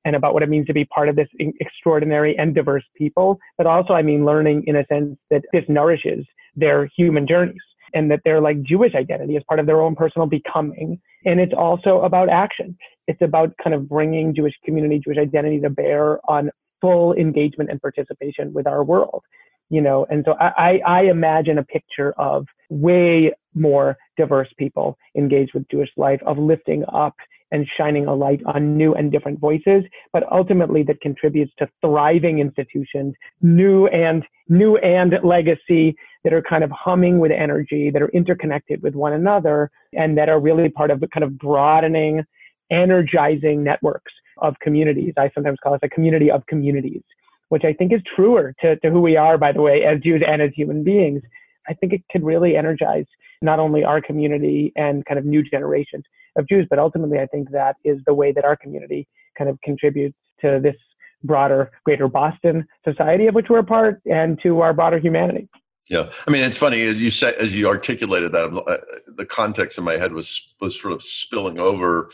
and 0.06 0.16
about 0.16 0.34
what 0.34 0.44
it 0.44 0.50
means 0.50 0.68
to 0.68 0.74
be 0.74 0.86
part 0.86 1.10
of 1.10 1.16
this 1.16 1.28
extraordinary 1.40 2.38
and 2.38 2.54
diverse 2.54 2.84
people. 2.96 3.40
But 3.58 3.68
also, 3.68 3.94
I 3.94 4.04
mean 4.04 4.26
learning 4.26 4.64
in 4.68 4.76
a 4.76 4.86
sense 4.86 5.18
that 5.32 5.42
this 5.52 5.64
nourishes 5.68 6.26
their 6.56 6.90
human 6.96 7.28
journeys 7.28 7.56
and 7.94 8.12
that 8.12 8.22
their 8.24 8.40
like 8.40 8.62
Jewish 8.62 8.94
identity 8.94 9.36
is 9.36 9.44
part 9.48 9.60
of 9.60 9.66
their 9.66 9.82
own 9.82 9.96
personal 9.96 10.28
becoming. 10.28 11.00
And 11.26 11.40
it's 11.40 11.54
also 11.58 12.02
about 12.02 12.30
action. 12.30 12.78
It's 13.08 13.22
about 13.22 13.54
kind 13.64 13.74
of 13.74 13.90
bringing 13.90 14.36
Jewish 14.36 14.54
community, 14.64 15.02
Jewish 15.04 15.18
identity 15.18 15.60
to 15.62 15.70
bear 15.70 16.20
on 16.30 16.52
full 16.82 17.14
engagement 17.14 17.72
and 17.72 17.82
participation 17.82 18.54
with 18.54 18.68
our 18.68 18.84
world 18.84 19.24
you 19.70 19.82
know 19.82 20.06
and 20.10 20.24
so 20.26 20.36
I, 20.40 20.80
I 20.86 21.04
imagine 21.04 21.58
a 21.58 21.64
picture 21.64 22.14
of 22.18 22.46
way 22.70 23.32
more 23.54 23.98
diverse 24.18 24.50
people 24.58 24.98
engaged 25.18 25.54
with 25.54 25.68
jewish 25.70 25.90
life 25.98 26.22
of 26.26 26.38
lifting 26.38 26.84
up 26.94 27.16
and 27.52 27.68
shining 27.78 28.08
a 28.08 28.14
light 28.14 28.42
on 28.46 28.76
new 28.76 28.94
and 28.94 29.12
different 29.12 29.40
voices 29.40 29.84
but 30.14 30.24
ultimately 30.32 30.84
that 30.84 31.00
contributes 31.02 31.54
to 31.60 31.70
thriving 31.82 32.40
institutions 32.40 33.14
new 33.42 33.88
and 33.88 34.24
new 34.50 34.78
and 34.78 35.14
legacy 35.24 35.96
that 36.26 36.34
are 36.34 36.42
kind 36.42 36.64
of 36.64 36.72
humming 36.72 37.20
with 37.20 37.32
energy, 37.32 37.90
that 37.92 38.02
are 38.02 38.10
interconnected 38.10 38.82
with 38.82 38.96
one 38.96 39.14
another, 39.14 39.70
and 39.94 40.18
that 40.18 40.28
are 40.28 40.40
really 40.40 40.70
part 40.70 40.92
of 40.92 41.00
the 41.00 41.08
kind 41.08 41.24
of 41.24 41.38
broadening, 41.38 42.24
energizing 42.72 43.64
networks 43.64 44.12
of 44.40 44.56
communities. 44.60 45.14
I 45.18 45.30
sometimes 45.34 45.60
call 45.64 45.76
it 45.76 45.82
a 45.84 45.90
community 45.90 46.32
of 46.32 46.46
communities, 46.48 47.04
which 47.50 47.64
I 47.64 47.74
think 47.74 47.94
is 47.94 48.02
truer 48.16 48.54
to, 48.62 48.76
to 48.78 48.90
who 48.90 49.02
we 49.02 49.18
are, 49.18 49.38
by 49.38 49.52
the 49.52 49.62
way, 49.62 49.84
as 49.84 50.00
Jews 50.02 50.24
and 50.28 50.42
as 50.42 50.52
human 50.56 50.84
beings. 50.84 51.22
I 51.68 51.74
think 51.74 51.94
it 51.94 52.02
could 52.12 52.24
really 52.24 52.56
energize 52.56 53.06
not 53.42 53.60
only 53.60 53.84
our 53.84 54.02
community 54.02 54.72
and 54.76 55.06
kind 55.06 55.20
of 55.20 55.26
new 55.26 55.44
generations 55.44 56.04
of 56.38 56.48
Jews, 56.48 56.68
but 56.70 56.80
ultimately 56.80 57.20
I 57.20 57.26
think 57.28 57.52
that 57.52 57.76
is 57.84 58.00
the 58.06 58.14
way 58.14 58.32
that 58.32 58.46
our 58.46 58.56
community 58.56 59.08
kind 59.38 59.50
of 59.50 59.60
contributes 59.62 60.18
to 60.42 60.60
this 60.62 60.76
broader 61.24 61.72
greater 61.84 62.08
Boston 62.08 62.68
society 62.88 63.28
of 63.28 63.36
which 63.36 63.48
we're 63.50 63.60
a 63.60 63.64
part 63.64 64.02
and 64.06 64.40
to 64.44 64.62
our 64.62 64.74
broader 64.74 65.00
humanity. 65.00 65.50
Yeah, 65.90 66.10
I 66.28 66.32
mean 66.32 66.44
it's 66.44 66.58
funny 66.58 66.82
as 66.84 66.96
you 66.96 67.12
said 67.12 67.36
as 67.36 67.56
you 67.56 67.68
articulated 67.68 68.32
that 68.32 68.52
uh, 68.68 68.78
the 69.08 69.26
context 69.26 69.78
in 69.78 69.84
my 69.84 69.98
head 69.98 70.14
was 70.14 70.54
was 70.60 70.80
sort 70.80 70.94
of 70.94 71.04
spilling 71.04 71.60
over 71.60 72.10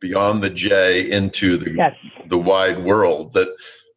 beyond 0.00 0.42
the 0.42 0.50
J 0.50 1.10
into 1.10 1.56
the 1.56 1.72
yes. 1.72 1.94
the 2.28 2.38
wide 2.38 2.84
world 2.84 3.32
that 3.32 3.48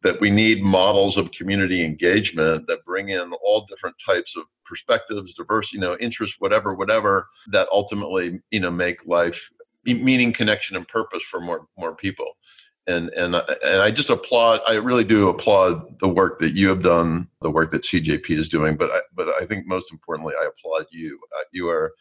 that 0.02 0.20
we 0.20 0.30
need 0.30 0.62
models 0.62 1.16
of 1.16 1.30
community 1.32 1.84
engagement 1.84 2.66
that 2.66 2.84
bring 2.84 3.10
in 3.10 3.32
all 3.44 3.66
different 3.66 3.96
types 4.04 4.36
of 4.36 4.44
perspectives, 4.64 5.34
diverse, 5.34 5.72
you 5.72 5.80
know, 5.80 5.96
interests, 6.00 6.36
whatever, 6.38 6.74
whatever, 6.74 7.28
that 7.48 7.68
ultimately, 7.70 8.40
you 8.50 8.60
know, 8.60 8.70
make 8.70 9.04
life 9.06 9.50
meaning, 9.84 10.32
connection, 10.32 10.76
and 10.76 10.86
purpose 10.88 11.22
for 11.24 11.40
more 11.40 11.66
more 11.76 11.94
people. 11.94 12.36
And 12.86 13.10
and 13.10 13.34
and 13.34 13.80
I 13.80 13.90
just 13.90 14.10
applaud. 14.10 14.60
I 14.66 14.74
really 14.74 15.04
do 15.04 15.28
applaud 15.28 15.98
the 16.00 16.08
work 16.08 16.38
that 16.40 16.54
you 16.54 16.68
have 16.68 16.82
done, 16.82 17.28
the 17.40 17.50
work 17.50 17.70
that 17.72 17.82
CJP 17.82 18.30
is 18.30 18.48
doing. 18.48 18.76
But 18.76 18.90
I, 18.90 19.00
but 19.14 19.28
I 19.40 19.46
think 19.46 19.66
most 19.66 19.92
importantly, 19.92 20.34
I 20.40 20.46
applaud 20.46 20.86
you. 20.90 21.18
Uh, 21.38 21.44
you 21.52 21.68
are 21.68 21.92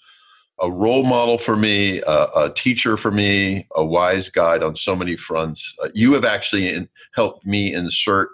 a 0.60 0.72
role 0.72 1.04
model 1.04 1.38
for 1.38 1.56
me, 1.56 2.02
a, 2.02 2.28
a, 2.36 2.54
teacher 2.56 2.98
for 2.98 3.12
me, 3.12 3.68
a 3.76 3.84
wise 3.84 4.30
guide 4.30 4.62
on 4.62 4.76
so 4.76 4.96
many 4.96 5.16
fronts. 5.16 5.76
Uh, 5.84 5.90
you 5.94 6.14
have 6.14 6.26
actually 6.26 6.70
in, 6.70 6.88
helped 7.14 7.46
me 7.46 7.74
insert 7.74 8.30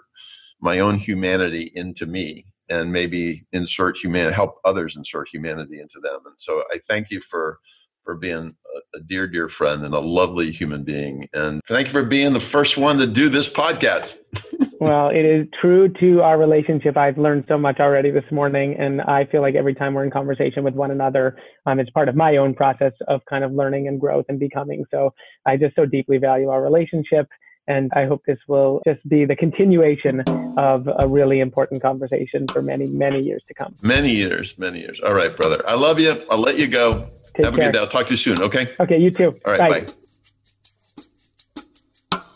my 0.60 0.78
own 0.80 0.98
humanity 0.98 1.72
into 1.74 2.04
me 2.06 2.44
and 2.68 2.92
maybe 2.92 3.46
insert 3.52 3.96
human 3.96 4.32
help 4.32 4.56
others 4.64 4.96
insert 4.96 5.28
humanity 5.28 5.80
into 5.80 6.00
them. 6.00 6.20
And 6.26 6.34
so 6.36 6.62
I 6.72 6.80
thank 6.86 7.10
you 7.10 7.20
for 7.20 7.58
for 8.04 8.16
being 8.16 8.54
a, 8.74 8.98
a 8.98 9.00
dear, 9.02 9.26
dear 9.26 9.50
friend 9.50 9.84
and 9.84 9.92
a 9.92 9.98
lovely 9.98 10.50
human 10.50 10.82
being. 10.82 11.28
And 11.34 11.60
thank 11.66 11.88
you 11.88 11.92
for 11.92 12.04
being 12.04 12.32
the 12.32 12.40
first 12.40 12.78
one 12.78 12.96
to 12.98 13.06
do 13.06 13.28
this 13.28 13.50
podcast. 13.50 14.16
well, 14.80 15.08
it 15.08 15.24
is 15.24 15.46
true 15.60 15.88
to 16.00 16.22
our 16.22 16.38
relationship. 16.38 16.96
I've 16.96 17.18
learned 17.18 17.44
so 17.48 17.58
much 17.58 17.80
already 17.80 18.10
this 18.10 18.24
morning, 18.30 18.76
and 18.78 19.00
I 19.02 19.24
feel 19.24 19.40
like 19.40 19.54
every 19.54 19.74
time 19.74 19.94
we're 19.94 20.04
in 20.04 20.10
conversation 20.10 20.62
with 20.62 20.74
one 20.74 20.90
another, 20.90 21.36
um, 21.66 21.80
it's 21.80 21.90
part 21.90 22.08
of 22.08 22.14
my 22.14 22.36
own 22.36 22.54
process 22.54 22.92
of 23.08 23.20
kind 23.28 23.44
of 23.44 23.52
learning 23.52 23.88
and 23.88 24.00
growth 24.00 24.26
and 24.28 24.38
becoming. 24.38 24.84
So 24.90 25.12
I 25.46 25.56
just 25.56 25.74
so 25.74 25.84
deeply 25.84 26.18
value 26.18 26.48
our 26.48 26.62
relationship. 26.62 27.26
And 27.66 27.90
I 27.94 28.06
hope 28.06 28.22
this 28.26 28.38
will 28.48 28.80
just 28.86 29.06
be 29.08 29.26
the 29.26 29.36
continuation 29.36 30.20
of 30.56 30.88
a 30.98 31.06
really 31.06 31.40
important 31.40 31.82
conversation 31.82 32.46
for 32.48 32.62
many, 32.62 32.86
many 32.86 33.22
years 33.22 33.44
to 33.48 33.54
come. 33.54 33.74
Many 33.82 34.10
years, 34.10 34.58
many 34.58 34.80
years. 34.80 35.00
All 35.00 35.12
right, 35.12 35.36
brother. 35.36 35.62
I 35.68 35.74
love 35.74 36.00
you. 36.00 36.18
I'll 36.30 36.38
let 36.38 36.58
you 36.58 36.66
go. 36.66 37.06
Take 37.34 37.44
Have 37.44 37.54
care. 37.54 37.64
a 37.64 37.66
good 37.66 37.72
day. 37.72 37.78
I'll 37.78 37.88
talk 37.88 38.06
to 38.06 38.14
you 38.14 38.16
soon. 38.16 38.40
Okay. 38.40 38.72
Okay. 38.80 38.98
You 38.98 39.10
too. 39.10 39.38
All 39.44 39.58
right. 39.58 39.70
Bye. 39.70 39.80
bye. 39.80 39.86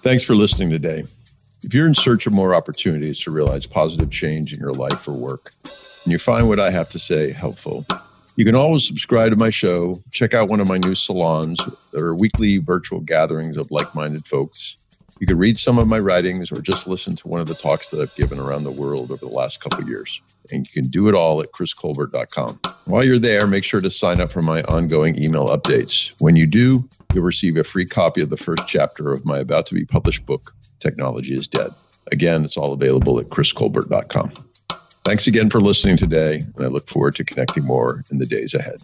Thanks 0.03 0.23
for 0.25 0.35
listening 0.35 0.69
today. 0.69 1.05
If 1.64 1.75
you're 1.75 1.87
in 1.87 1.94
search 1.94 2.27
of 2.27 2.33
more 2.33 2.55
opportunities 2.55 3.20
to 3.20 3.31
realize 3.31 3.66
positive 3.66 4.11
change 4.11 4.53
in 4.53 4.61
your 4.61 4.72
life 4.72 5.07
or 5.07 5.12
work, 5.12 5.53
and 6.05 6.12
you 6.12 6.18
find 6.18 6.48
what 6.48 6.59
I 6.59 6.70
have 6.70 6.88
to 6.90 6.98
say 6.98 7.31
helpful, 7.31 7.87
you 8.37 8.44
can 8.44 8.55
always 8.55 8.87
subscribe 8.87 9.31
to 9.31 9.37
my 9.37 9.51
show, 9.51 9.98
check 10.11 10.35
out 10.35 10.51
one 10.51 10.61
of 10.61 10.66
my 10.66 10.79
new 10.79 10.94
salons. 10.94 11.61
There 11.92 12.07
are 12.07 12.14
weekly 12.14 12.59
virtual 12.59 13.01
gatherings 13.01 13.57
of 13.57 13.70
like 13.70 13.94
minded 13.94 14.27
folks 14.27 14.77
you 15.22 15.27
can 15.27 15.38
read 15.38 15.57
some 15.57 15.79
of 15.79 15.87
my 15.87 15.98
writings 15.98 16.51
or 16.51 16.61
just 16.61 16.88
listen 16.88 17.14
to 17.14 17.29
one 17.29 17.40
of 17.40 17.46
the 17.46 17.55
talks 17.55 17.90
that 17.90 18.01
I've 18.01 18.12
given 18.16 18.40
around 18.40 18.64
the 18.64 18.72
world 18.72 19.12
over 19.12 19.25
the 19.25 19.33
last 19.33 19.61
couple 19.61 19.87
years. 19.87 20.20
And 20.51 20.66
you 20.66 20.83
can 20.83 20.90
do 20.90 21.07
it 21.07 21.14
all 21.14 21.40
at 21.40 21.53
chriscolbert.com. 21.53 22.59
While 22.87 23.05
you're 23.05 23.20
there, 23.20 23.46
make 23.46 23.62
sure 23.62 23.81
to 23.81 23.88
sign 23.88 24.20
up 24.20 24.33
for 24.33 24.42
my 24.42 24.62
ongoing 24.62 25.16
email 25.22 25.46
updates. 25.46 26.12
When 26.18 26.35
you 26.35 26.48
do, 26.48 26.88
you'll 27.14 27.22
receive 27.22 27.57
a 27.57 27.62
free 27.62 27.87
copy 27.87 28.20
of 28.20 28.31
the 28.31 28.37
first 28.37 28.66
chapter 28.66 29.12
of 29.12 29.25
my 29.25 29.38
about 29.38 29.66
to 29.66 29.75
be 29.75 29.85
published 29.85 30.27
book, 30.27 30.53
Technology 30.83 31.35
is 31.35 31.49
Dead. 31.49 31.71
Again, 32.11 32.45
it's 32.45 32.57
all 32.57 32.73
available 32.73 33.18
at 33.21 33.27
chriscolbert.com. 33.27 34.33
Thanks 35.05 35.27
again 35.27 35.51
for 35.51 35.61
listening 35.61 35.97
today, 35.97 36.42
and 36.57 36.64
I 36.64 36.68
look 36.68 36.88
forward 36.88 37.16
to 37.16 37.25
connecting 37.25 37.64
more 37.64 38.05
in 38.11 38.18
the 38.18 38.27
days 38.27 38.55
ahead. 38.55 38.77